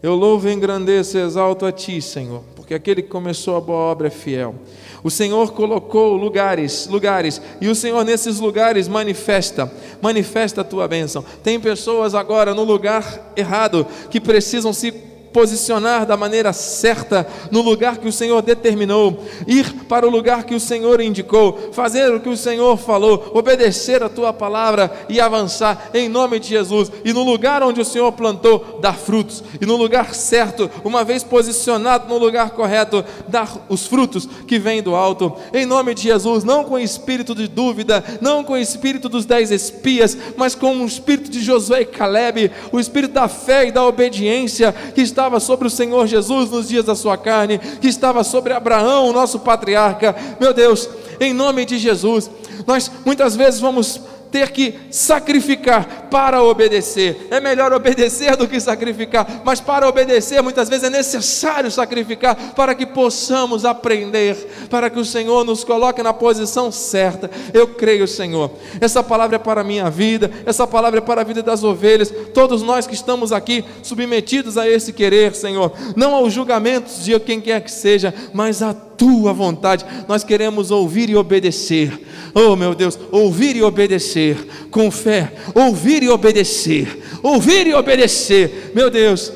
Eu 0.02 0.14
louvo, 0.14 0.46
engrandeço 0.50 1.16
e 1.16 1.22
exalto 1.22 1.64
a 1.64 1.72
Ti, 1.72 2.02
Senhor, 2.02 2.44
porque 2.54 2.74
aquele 2.74 3.00
que 3.00 3.08
começou 3.08 3.56
a 3.56 3.62
boa 3.62 3.78
obra 3.78 4.08
é 4.08 4.10
fiel. 4.10 4.54
O 5.02 5.10
Senhor 5.10 5.52
colocou 5.52 6.18
lugares, 6.18 6.86
lugares, 6.86 7.40
e 7.58 7.68
o 7.68 7.74
Senhor 7.74 8.04
nesses 8.04 8.38
lugares 8.38 8.86
manifesta, 8.86 9.72
manifesta 10.02 10.60
a 10.60 10.64
tua 10.64 10.86
bênção. 10.86 11.24
Tem 11.42 11.58
pessoas 11.58 12.14
agora 12.14 12.52
no 12.52 12.62
lugar 12.62 13.32
errado 13.34 13.86
que 14.10 14.20
precisam 14.20 14.70
se 14.70 15.13
posicionar 15.34 16.06
da 16.06 16.16
maneira 16.16 16.52
certa 16.52 17.26
no 17.50 17.60
lugar 17.60 17.98
que 17.98 18.06
o 18.06 18.12
Senhor 18.12 18.40
determinou, 18.40 19.18
ir 19.48 19.68
para 19.88 20.06
o 20.06 20.10
lugar 20.10 20.44
que 20.44 20.54
o 20.54 20.60
Senhor 20.60 21.00
indicou, 21.00 21.70
fazer 21.72 22.14
o 22.14 22.20
que 22.20 22.28
o 22.28 22.36
Senhor 22.36 22.76
falou, 22.76 23.32
obedecer 23.34 24.00
a 24.00 24.08
tua 24.08 24.32
palavra 24.32 24.90
e 25.08 25.20
avançar 25.20 25.90
em 25.92 26.08
nome 26.08 26.38
de 26.38 26.50
Jesus. 26.50 26.90
E 27.04 27.12
no 27.12 27.24
lugar 27.24 27.64
onde 27.64 27.80
o 27.80 27.84
Senhor 27.84 28.12
plantou, 28.12 28.78
dar 28.80 28.94
frutos, 28.94 29.42
e 29.60 29.66
no 29.66 29.74
lugar 29.74 30.14
certo, 30.14 30.70
uma 30.84 31.02
vez 31.02 31.24
posicionado 31.24 32.08
no 32.08 32.16
lugar 32.16 32.50
correto, 32.50 33.04
dar 33.26 33.66
os 33.68 33.88
frutos 33.88 34.28
que 34.46 34.60
vêm 34.60 34.82
do 34.84 34.94
alto, 34.94 35.34
em 35.52 35.66
nome 35.66 35.94
de 35.94 36.02
Jesus, 36.02 36.44
não 36.44 36.62
com 36.62 36.78
espírito 36.78 37.34
de 37.34 37.48
dúvida, 37.48 38.04
não 38.20 38.44
com 38.44 38.56
espírito 38.56 39.08
dos 39.08 39.26
dez 39.26 39.50
espias, 39.50 40.16
mas 40.36 40.54
com 40.54 40.76
o 40.76 40.86
espírito 40.86 41.28
de 41.28 41.42
Josué 41.42 41.80
e 41.80 41.86
Caleb, 41.86 42.52
o 42.70 42.78
espírito 42.78 43.14
da 43.14 43.26
fé 43.26 43.66
e 43.66 43.72
da 43.72 43.84
obediência 43.84 44.72
que 44.94 45.00
está 45.00 45.23
estava 45.24 45.40
sobre 45.40 45.66
o 45.66 45.70
Senhor 45.70 46.06
Jesus 46.06 46.50
nos 46.50 46.68
dias 46.68 46.84
da 46.84 46.94
sua 46.94 47.16
carne, 47.16 47.58
que 47.58 47.88
estava 47.88 48.22
sobre 48.22 48.52
Abraão, 48.52 49.10
nosso 49.10 49.38
patriarca. 49.38 50.14
Meu 50.38 50.52
Deus, 50.52 50.86
em 51.18 51.32
nome 51.32 51.64
de 51.64 51.78
Jesus, 51.78 52.30
nós 52.66 52.90
muitas 53.06 53.34
vezes 53.34 53.58
vamos 53.58 53.98
ter 54.34 54.50
que 54.50 54.74
sacrificar 54.90 56.08
para 56.10 56.42
obedecer. 56.42 57.28
É 57.30 57.38
melhor 57.38 57.72
obedecer 57.72 58.34
do 58.34 58.48
que 58.48 58.58
sacrificar, 58.58 59.42
mas 59.44 59.60
para 59.60 59.88
obedecer 59.88 60.42
muitas 60.42 60.68
vezes 60.68 60.82
é 60.82 60.90
necessário 60.90 61.70
sacrificar 61.70 62.34
para 62.56 62.74
que 62.74 62.84
possamos 62.84 63.64
aprender, 63.64 64.34
para 64.68 64.90
que 64.90 64.98
o 64.98 65.04
Senhor 65.04 65.44
nos 65.44 65.62
coloque 65.62 66.02
na 66.02 66.12
posição 66.12 66.72
certa. 66.72 67.30
Eu 67.52 67.68
creio, 67.68 68.08
Senhor. 68.08 68.50
Essa 68.80 69.04
palavra 69.04 69.36
é 69.36 69.38
para 69.38 69.60
a 69.60 69.64
minha 69.64 69.88
vida, 69.88 70.28
essa 70.44 70.66
palavra 70.66 70.98
é 70.98 71.00
para 71.00 71.20
a 71.20 71.24
vida 71.24 71.40
das 71.40 71.62
ovelhas, 71.62 72.12
todos 72.34 72.60
nós 72.60 72.88
que 72.88 72.94
estamos 72.94 73.30
aqui 73.30 73.64
submetidos 73.84 74.58
a 74.58 74.68
esse 74.68 74.92
querer, 74.92 75.32
Senhor, 75.32 75.72
não 75.94 76.12
aos 76.12 76.32
julgamentos 76.32 77.04
de 77.04 77.16
quem 77.20 77.40
quer 77.40 77.60
que 77.60 77.70
seja, 77.70 78.12
mas 78.32 78.62
a 78.62 78.74
tua 78.74 79.32
vontade. 79.32 79.84
Nós 80.08 80.24
queremos 80.24 80.72
ouvir 80.72 81.08
e 81.08 81.16
obedecer. 81.16 82.00
Oh, 82.34 82.56
meu 82.56 82.74
Deus, 82.74 82.98
ouvir 83.12 83.54
e 83.54 83.62
obedecer 83.62 84.23
com 84.70 84.90
fé, 84.90 85.32
ouvir 85.54 86.02
e 86.02 86.08
obedecer, 86.08 87.02
ouvir 87.22 87.66
e 87.66 87.74
obedecer. 87.74 88.72
Meu 88.74 88.88
Deus, 88.88 89.32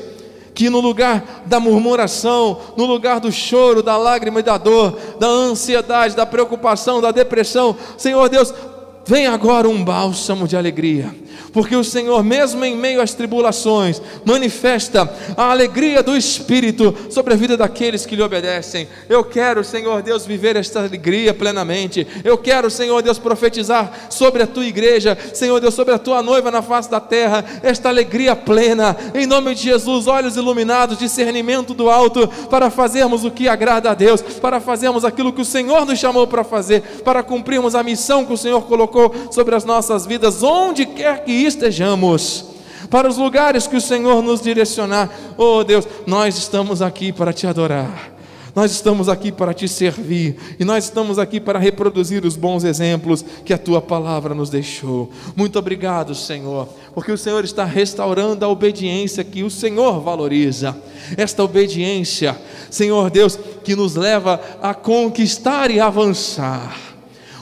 que 0.53 0.69
no 0.69 0.79
lugar 0.79 1.43
da 1.45 1.59
murmuração, 1.59 2.59
no 2.75 2.85
lugar 2.85 3.19
do 3.19 3.31
choro, 3.31 3.83
da 3.83 3.97
lágrima 3.97 4.39
e 4.39 4.43
da 4.43 4.57
dor, 4.57 4.97
da 5.19 5.27
ansiedade, 5.27 6.15
da 6.15 6.25
preocupação, 6.25 7.01
da 7.01 7.11
depressão, 7.11 7.75
Senhor 7.97 8.27
Deus, 8.29 8.53
vem 9.05 9.27
agora 9.27 9.69
um 9.69 9.83
bálsamo 9.83 10.47
de 10.47 10.57
alegria 10.57 11.13
porque 11.51 11.75
o 11.75 11.83
Senhor, 11.83 12.23
mesmo 12.23 12.63
em 12.63 12.75
meio 12.75 13.01
às 13.01 13.13
tribulações, 13.13 14.01
manifesta 14.25 15.11
a 15.35 15.51
alegria 15.51 16.03
do 16.03 16.15
Espírito 16.15 16.95
sobre 17.09 17.33
a 17.33 17.37
vida 17.37 17.57
daqueles 17.57 18.05
que 18.05 18.15
lhe 18.15 18.21
obedecem. 18.21 18.87
Eu 19.07 19.23
quero, 19.23 19.63
Senhor 19.63 20.01
Deus, 20.01 20.25
viver 20.25 20.55
esta 20.55 20.79
alegria 20.79 21.33
plenamente. 21.33 22.05
Eu 22.23 22.37
quero, 22.37 22.69
Senhor 22.69 23.01
Deus, 23.01 23.17
profetizar 23.17 24.07
sobre 24.09 24.43
a 24.43 24.47
tua 24.47 24.65
igreja, 24.65 25.17
Senhor 25.33 25.59
Deus, 25.59 25.73
sobre 25.73 25.93
a 25.93 25.99
tua 25.99 26.21
noiva 26.21 26.51
na 26.51 26.61
face 26.61 26.89
da 26.89 26.99
terra, 26.99 27.43
esta 27.63 27.89
alegria 27.89 28.35
plena, 28.35 28.95
em 29.13 29.25
nome 29.25 29.55
de 29.55 29.63
Jesus, 29.63 30.07
olhos 30.07 30.37
iluminados, 30.37 30.97
discernimento 30.97 31.73
do 31.73 31.89
alto, 31.89 32.27
para 32.49 32.69
fazermos 32.69 33.25
o 33.25 33.31
que 33.31 33.47
agrada 33.47 33.91
a 33.91 33.93
Deus, 33.93 34.21
para 34.21 34.59
fazermos 34.59 35.05
aquilo 35.05 35.33
que 35.33 35.41
o 35.41 35.45
Senhor 35.45 35.85
nos 35.85 35.99
chamou 35.99 36.27
para 36.27 36.43
fazer, 36.43 36.81
para 37.03 37.23
cumprirmos 37.23 37.75
a 37.75 37.83
missão 37.83 38.25
que 38.25 38.33
o 38.33 38.37
Senhor 38.37 38.61
colocou 38.63 39.13
sobre 39.31 39.55
as 39.55 39.65
nossas 39.65 40.05
vidas, 40.05 40.43
onde 40.43 40.85
quer 40.85 41.23
que 41.23 41.38
estejamos, 41.45 42.45
para 42.89 43.07
os 43.07 43.17
lugares 43.17 43.67
que 43.67 43.75
o 43.75 43.81
Senhor 43.81 44.21
nos 44.23 44.41
direcionar. 44.41 45.09
Oh 45.37 45.63
Deus, 45.63 45.87
nós 46.07 46.37
estamos 46.37 46.81
aqui 46.81 47.11
para 47.11 47.33
te 47.33 47.45
adorar. 47.45 48.19
Nós 48.55 48.71
estamos 48.71 49.07
aqui 49.07 49.31
para 49.31 49.53
te 49.53 49.67
servir 49.67 50.35
e 50.59 50.65
nós 50.65 50.85
estamos 50.85 51.19
aqui 51.19 51.39
para 51.39 51.59
reproduzir 51.59 52.25
os 52.25 52.35
bons 52.35 52.63
exemplos 52.63 53.23
que 53.45 53.53
a 53.53 53.57
tua 53.57 53.81
palavra 53.81 54.33
nos 54.33 54.49
deixou. 54.49 55.09
Muito 55.35 55.59
obrigado, 55.59 56.15
Senhor, 56.15 56.67
porque 56.93 57.11
o 57.11 57.17
Senhor 57.17 57.43
está 57.43 57.63
restaurando 57.63 58.43
a 58.43 58.49
obediência 58.49 59.23
que 59.23 59.43
o 59.43 59.51
Senhor 59.51 60.01
valoriza. 60.01 60.75
Esta 61.15 61.43
obediência, 61.43 62.35
Senhor 62.71 63.09
Deus, 63.11 63.37
que 63.63 63.75
nos 63.75 63.95
leva 63.95 64.41
a 64.61 64.73
conquistar 64.73 65.69
e 65.69 65.79
avançar. 65.79 66.75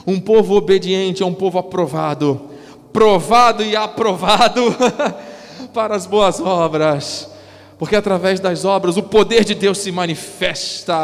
Um 0.06 0.20
povo 0.20 0.56
obediente 0.56 1.24
é 1.24 1.26
um 1.26 1.34
povo 1.34 1.58
aprovado 1.58 2.57
provado 2.98 3.64
e 3.64 3.76
aprovado 3.76 4.76
para 5.72 5.96
as 5.96 6.08
boas 6.08 6.40
obras, 6.40 7.30
porque 7.78 7.96
através 7.96 8.40
das 8.40 8.66
obras 8.66 8.98
o 8.98 9.04
poder 9.04 9.46
de 9.46 9.54
Deus 9.54 9.78
se 9.78 9.92
manifesta. 9.92 10.96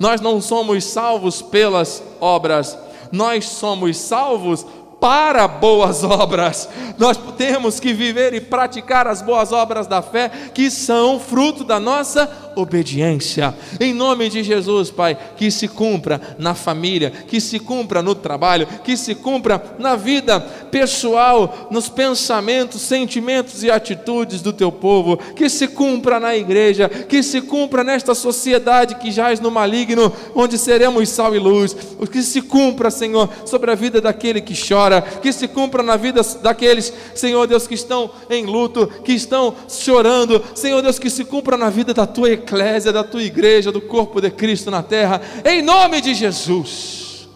Nós 0.00 0.20
não 0.22 0.40
somos 0.40 0.82
salvos 0.82 1.42
pelas 1.42 2.02
obras, 2.18 2.78
nós 3.12 3.44
somos 3.44 3.98
salvos 3.98 4.64
para 4.98 5.46
boas 5.46 6.02
obras. 6.02 6.70
Nós 6.96 7.18
temos 7.36 7.78
que 7.78 7.92
viver 7.92 8.32
e 8.32 8.40
praticar 8.40 9.06
as 9.06 9.20
boas 9.20 9.52
obras 9.52 9.86
da 9.86 10.00
fé, 10.00 10.30
que 10.54 10.70
são 10.70 11.20
fruto 11.20 11.62
da 11.64 11.78
nossa 11.78 12.45
obediência. 12.56 13.54
Em 13.78 13.94
nome 13.94 14.28
de 14.28 14.42
Jesus, 14.42 14.90
Pai, 14.90 15.16
que 15.36 15.50
se 15.50 15.68
cumpra 15.68 16.20
na 16.38 16.54
família, 16.54 17.10
que 17.10 17.40
se 17.40 17.60
cumpra 17.60 18.02
no 18.02 18.14
trabalho, 18.14 18.66
que 18.82 18.96
se 18.96 19.14
cumpra 19.14 19.62
na 19.78 19.94
vida 19.94 20.40
pessoal, 20.40 21.68
nos 21.70 21.88
pensamentos, 21.88 22.80
sentimentos 22.80 23.62
e 23.62 23.70
atitudes 23.70 24.40
do 24.40 24.52
teu 24.52 24.72
povo, 24.72 25.18
que 25.36 25.48
se 25.48 25.68
cumpra 25.68 26.18
na 26.18 26.34
igreja, 26.34 26.88
que 26.88 27.22
se 27.22 27.42
cumpra 27.42 27.84
nesta 27.84 28.14
sociedade 28.14 28.96
que 28.96 29.10
jaz 29.10 29.38
no 29.38 29.50
maligno, 29.50 30.12
onde 30.34 30.56
seremos 30.56 31.08
sal 31.10 31.34
e 31.34 31.38
luz. 31.38 31.76
Que 32.10 32.22
se 32.22 32.40
cumpra, 32.40 32.90
Senhor, 32.90 33.28
sobre 33.44 33.70
a 33.70 33.74
vida 33.74 34.00
daquele 34.00 34.40
que 34.40 34.54
chora, 34.56 35.02
que 35.02 35.32
se 35.32 35.46
cumpra 35.46 35.82
na 35.82 35.96
vida 35.96 36.22
daqueles, 36.42 36.92
Senhor 37.14 37.46
Deus, 37.46 37.66
que 37.66 37.74
estão 37.74 38.10
em 38.30 38.46
luto, 38.46 38.86
que 39.04 39.12
estão 39.12 39.54
chorando, 39.68 40.42
Senhor 40.54 40.80
Deus, 40.80 40.98
que 40.98 41.10
se 41.10 41.24
cumpra 41.24 41.56
na 41.56 41.68
vida 41.68 41.92
da 41.92 42.06
tua 42.06 42.30
eclésia, 42.46 42.92
da 42.92 43.02
tua 43.02 43.22
igreja, 43.22 43.72
do 43.72 43.80
corpo 43.80 44.20
de 44.20 44.30
Cristo 44.30 44.70
na 44.70 44.82
terra, 44.82 45.20
em 45.44 45.60
nome 45.60 46.00
de 46.00 46.14
Jesus, 46.14 47.28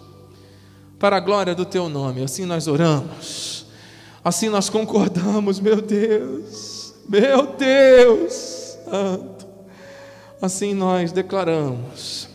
para 0.97 1.17
a 1.17 1.19
glória 1.19 1.53
do 1.53 1.65
teu 1.65 1.89
nome. 1.89 2.23
Assim 2.23 2.45
nós 2.45 2.67
oramos, 2.67 3.65
assim 4.23 4.47
nós 4.47 4.69
concordamos, 4.69 5.59
meu 5.59 5.81
Deus, 5.81 6.93
meu 7.07 7.47
Deus, 7.47 8.77
Santo. 8.85 9.47
Assim 10.41 10.73
nós 10.73 11.11
declaramos, 11.11 12.29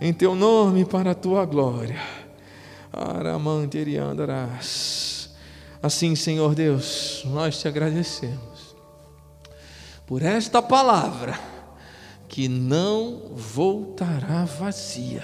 em 0.00 0.12
Teu 0.12 0.34
nome 0.34 0.84
para 0.84 1.12
a 1.12 1.14
Tua 1.14 1.44
glória. 1.44 2.00
Aramanteriandarás. 2.92 5.30
Assim, 5.82 6.14
Senhor 6.14 6.54
Deus, 6.54 7.22
nós 7.26 7.58
te 7.58 7.66
agradecemos 7.66 8.76
por 10.06 10.22
esta 10.22 10.62
palavra 10.62 11.36
que 12.28 12.48
não 12.48 13.30
voltará 13.34 14.44
vazia, 14.44 15.22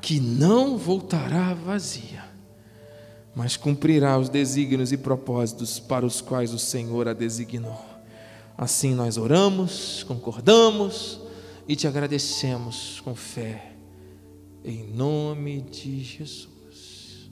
que 0.00 0.18
não 0.20 0.76
voltará 0.76 1.54
vazia, 1.54 2.24
mas 3.34 3.56
cumprirá 3.56 4.18
os 4.18 4.28
desígnios 4.28 4.92
e 4.92 4.96
propósitos 4.96 5.78
para 5.78 6.04
os 6.04 6.20
quais 6.20 6.52
o 6.52 6.58
Senhor 6.58 7.08
a 7.08 7.12
designou. 7.12 7.80
Assim 8.56 8.94
nós 8.94 9.16
oramos, 9.16 10.04
concordamos 10.06 11.20
e 11.66 11.74
te 11.74 11.86
agradecemos 11.86 13.00
com 13.00 13.14
fé, 13.14 13.72
em 14.64 14.86
nome 14.88 15.62
de 15.62 16.02
Jesus. 16.02 17.30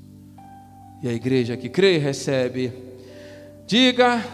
E 1.03 1.09
a 1.09 1.13
igreja 1.13 1.57
que 1.57 1.69
crê 1.69 1.99
recebe, 1.99 2.73
diga 3.67 4.25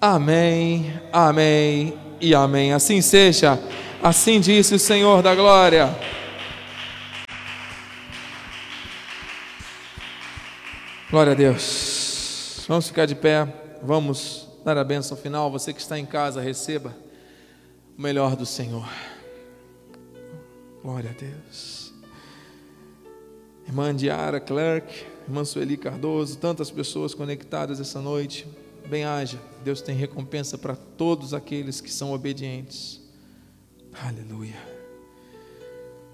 amém, 0.00 0.92
amém 1.12 2.07
e 2.20 2.34
amém. 2.34 2.72
Assim 2.72 3.00
seja, 3.00 3.58
assim 4.02 4.40
disse 4.40 4.74
o 4.74 4.78
Senhor 4.78 5.22
da 5.22 5.34
glória. 5.34 5.94
Glória 11.10 11.32
a 11.32 11.34
Deus. 11.34 12.64
Vamos 12.68 12.88
ficar 12.88 13.06
de 13.06 13.14
pé, 13.14 13.46
vamos 13.82 14.48
dar 14.64 14.76
a 14.76 14.84
bênção 14.84 15.16
final. 15.16 15.50
Você 15.50 15.72
que 15.72 15.80
está 15.80 15.98
em 15.98 16.04
casa, 16.04 16.40
receba 16.40 16.94
o 17.96 18.02
melhor 18.02 18.36
do 18.36 18.44
Senhor. 18.44 18.88
Glória 20.82 21.10
a 21.10 21.20
Deus. 21.20 21.92
Irmã 23.66 23.94
Diara 23.94 24.40
Clark 24.40 25.18
irmã 25.28 25.44
Sueli 25.44 25.76
Cardoso, 25.76 26.38
tantas 26.38 26.70
pessoas 26.70 27.12
conectadas 27.12 27.78
essa 27.78 28.00
noite. 28.00 28.46
Bem-haja, 28.88 29.38
Deus 29.62 29.82
tem 29.82 29.94
recompensa 29.94 30.56
para 30.56 30.74
todos 30.74 31.34
aqueles 31.34 31.80
que 31.80 31.92
são 31.92 32.12
obedientes. 32.12 33.00
Aleluia. 34.02 34.56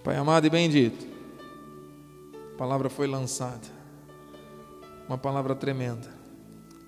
Pai 0.03 0.17
amado 0.17 0.47
e 0.47 0.51
bendito, 0.51 1.07
a 2.53 2.59
palavra 2.59 2.91
foi 2.91 3.07
lançada, 3.07 3.67
uma 5.09 5.17
palavra 5.17 5.55
tremenda, 5.55 6.13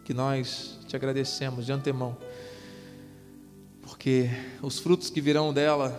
que 0.05 0.13
nós 0.13 0.79
te 0.87 0.97
agradecemos 0.97 1.65
de 1.65 1.73
antemão, 1.73 2.17
porque 3.81 4.29
os 4.61 4.79
frutos 4.79 5.09
que 5.09 5.21
virão 5.21 5.53
dela 5.53 5.99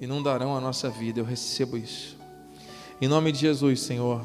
inundarão 0.00 0.56
a 0.56 0.60
nossa 0.60 0.88
vida, 0.88 1.20
eu 1.20 1.24
recebo 1.24 1.76
isso. 1.76 2.16
Em 3.00 3.08
nome 3.08 3.32
de 3.32 3.38
Jesus, 3.38 3.80
Senhor 3.80 4.24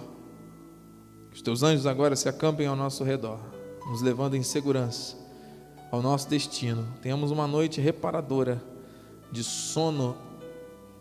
os 1.36 1.42
teus 1.42 1.64
anjos 1.64 1.86
agora 1.86 2.16
se 2.16 2.30
acampem 2.30 2.66
ao 2.66 2.78
nosso 2.78 3.04
redor, 3.04 3.38
nos 3.86 4.02
levando 4.02 4.36
em 4.36 4.44
segurança 4.44 5.16
ao 5.92 6.02
nosso 6.02 6.28
destino. 6.28 6.86
Tenhamos 7.02 7.32
uma 7.32 7.48
noite 7.48 7.80
reparadora 7.80 8.62
de 9.32 9.44
sono 9.44 10.18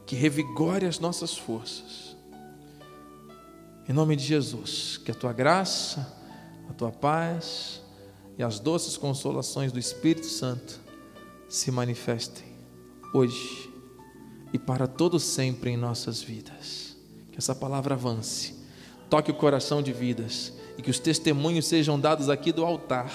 que 0.07 0.15
revigore 0.15 0.87
as 0.87 0.99
nossas 0.99 1.37
forças. 1.37 2.17
Em 3.89 3.93
nome 3.93 4.17
de 4.17 4.25
Jesus, 4.25 4.99
que 4.99 5.11
a 5.11 5.15
tua 5.15 5.33
graça, 5.33 6.15
a 6.69 6.73
tua 6.73 6.91
paz 6.91 7.83
e 8.39 8.43
as 8.43 8.59
doces 8.59 8.97
consolações 8.97 9.73
do 9.73 9.79
Espírito 9.79 10.27
Santo 10.27 10.81
se 11.49 11.71
manifestem 11.71 12.47
hoje 13.13 13.71
e 14.53 14.59
para 14.59 14.87
todo 14.87 15.21
sempre 15.21 15.71
em 15.71 15.77
nossas 15.77 16.23
vidas. 16.23 16.97
Que 17.31 17.39
essa 17.39 17.55
palavra 17.55 17.95
avance 17.95 18.55
toque 19.11 19.31
o 19.31 19.35
coração 19.35 19.83
de 19.83 19.93
vidas 19.93 20.53
e 20.77 20.83
que 20.83 20.91
os 20.91 20.99
testemunhos 20.99 21.67
sejam 21.67 21.99
dados 21.99 22.29
aqui 22.29 22.53
do 22.53 22.65
altar, 22.65 23.13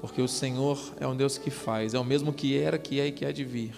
porque 0.00 0.20
o 0.20 0.28
Senhor 0.28 0.78
é 1.00 1.06
um 1.06 1.16
Deus 1.16 1.38
que 1.38 1.50
faz, 1.50 1.94
é 1.94 1.98
o 1.98 2.04
mesmo 2.04 2.32
que 2.32 2.58
era, 2.58 2.78
que 2.78 3.00
é 3.00 3.06
e 3.06 3.12
que 3.12 3.24
há 3.24 3.32
de 3.32 3.44
vir. 3.44 3.74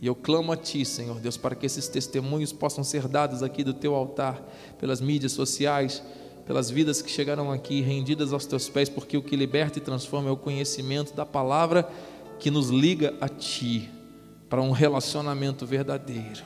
E 0.00 0.06
eu 0.06 0.14
clamo 0.14 0.52
a 0.52 0.56
Ti, 0.56 0.84
Senhor 0.84 1.18
Deus, 1.18 1.36
para 1.36 1.54
que 1.54 1.66
esses 1.66 1.88
testemunhos 1.88 2.52
possam 2.52 2.84
ser 2.84 3.08
dados 3.08 3.42
aqui 3.42 3.64
do 3.64 3.72
Teu 3.72 3.94
altar, 3.94 4.42
pelas 4.78 5.00
mídias 5.00 5.32
sociais, 5.32 6.02
pelas 6.46 6.70
vidas 6.70 7.00
que 7.00 7.10
chegaram 7.10 7.50
aqui 7.50 7.80
rendidas 7.80 8.32
aos 8.32 8.44
Teus 8.44 8.68
pés, 8.68 8.88
porque 8.88 9.16
o 9.16 9.22
que 9.22 9.34
liberta 9.34 9.78
e 9.78 9.82
transforma 9.82 10.28
é 10.28 10.32
o 10.32 10.36
conhecimento 10.36 11.14
da 11.14 11.24
palavra 11.24 11.88
que 12.38 12.50
nos 12.50 12.68
liga 12.68 13.14
a 13.20 13.28
Ti, 13.28 13.90
para 14.48 14.60
um 14.60 14.70
relacionamento 14.70 15.64
verdadeiro. 15.64 16.44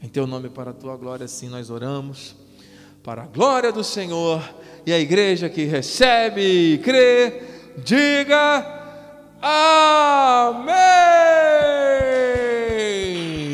Em 0.00 0.08
teu 0.08 0.26
nome, 0.26 0.48
para 0.48 0.70
a 0.70 0.74
tua 0.74 0.96
glória, 0.96 1.24
assim 1.24 1.48
nós 1.48 1.70
oramos. 1.70 2.36
Para 3.06 3.22
a 3.22 3.26
glória 3.26 3.70
do 3.70 3.84
Senhor 3.84 4.42
e 4.84 4.92
a 4.92 4.98
igreja 4.98 5.48
que 5.48 5.64
recebe 5.64 6.40
e 6.42 6.78
crê, 6.78 7.40
diga 7.76 8.66
amém. 9.40 10.72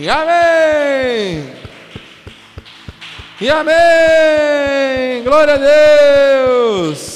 Amém. 0.09 1.53
E 3.43 3.51
amém. 3.51 5.23
Glória 5.23 5.53
a 5.53 5.59
Deus. 6.89 7.15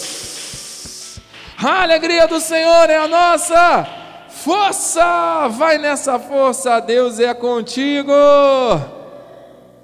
A 1.56 1.84
alegria 1.84 2.28
do 2.28 2.38
Senhor 2.38 2.90
é 2.90 2.98
a 2.98 3.08
nossa 3.08 3.88
força. 4.28 5.48
Vai 5.52 5.78
nessa 5.78 6.18
força, 6.18 6.80
Deus 6.80 7.18
é 7.18 7.32
contigo. 7.32 8.12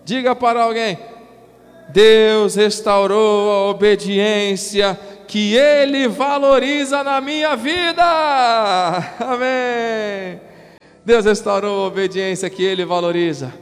Diga 0.04 0.36
para 0.36 0.64
alguém: 0.64 1.11
Deus 1.90 2.54
restaurou 2.54 3.50
a 3.50 3.70
obediência 3.70 4.98
que 5.26 5.54
Ele 5.54 6.08
valoriza 6.08 7.02
na 7.02 7.20
minha 7.20 7.56
vida. 7.56 8.02
Amém. 9.18 10.40
Deus 11.04 11.24
restaurou 11.24 11.84
a 11.84 11.86
obediência 11.88 12.48
que 12.48 12.62
Ele 12.62 12.84
valoriza 12.84 13.52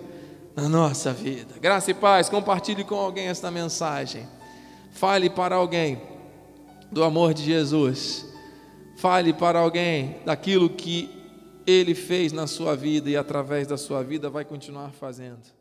na 0.55 0.69
nossa 0.69 1.13
vida. 1.13 1.55
Graça 1.61 1.91
e 1.91 1.95
paz. 1.95 2.29
Compartilhe 2.29 2.85
com 2.85 2.97
alguém 2.97 3.29
esta 3.29 3.51
mensagem. 3.51 4.27
Fale 4.93 5.31
para 5.31 5.57
alguém 5.57 6.01
do 6.91 7.05
amor 7.05 7.33
de 7.33 7.45
Jesus. 7.45 8.27
Fale 8.97 9.33
para 9.33 9.59
alguém 9.59 10.17
daquilo 10.27 10.69
que 10.69 11.09
Ele 11.67 11.95
fez 11.95 12.33
na 12.33 12.47
sua 12.47 12.77
vida 12.77 13.09
e 13.09 13.17
através 13.17 13.67
da 13.67 13.79
sua 13.79 14.03
vida 14.03 14.29
vai 14.29 14.45
continuar 14.45 14.91
fazendo. 14.91 15.60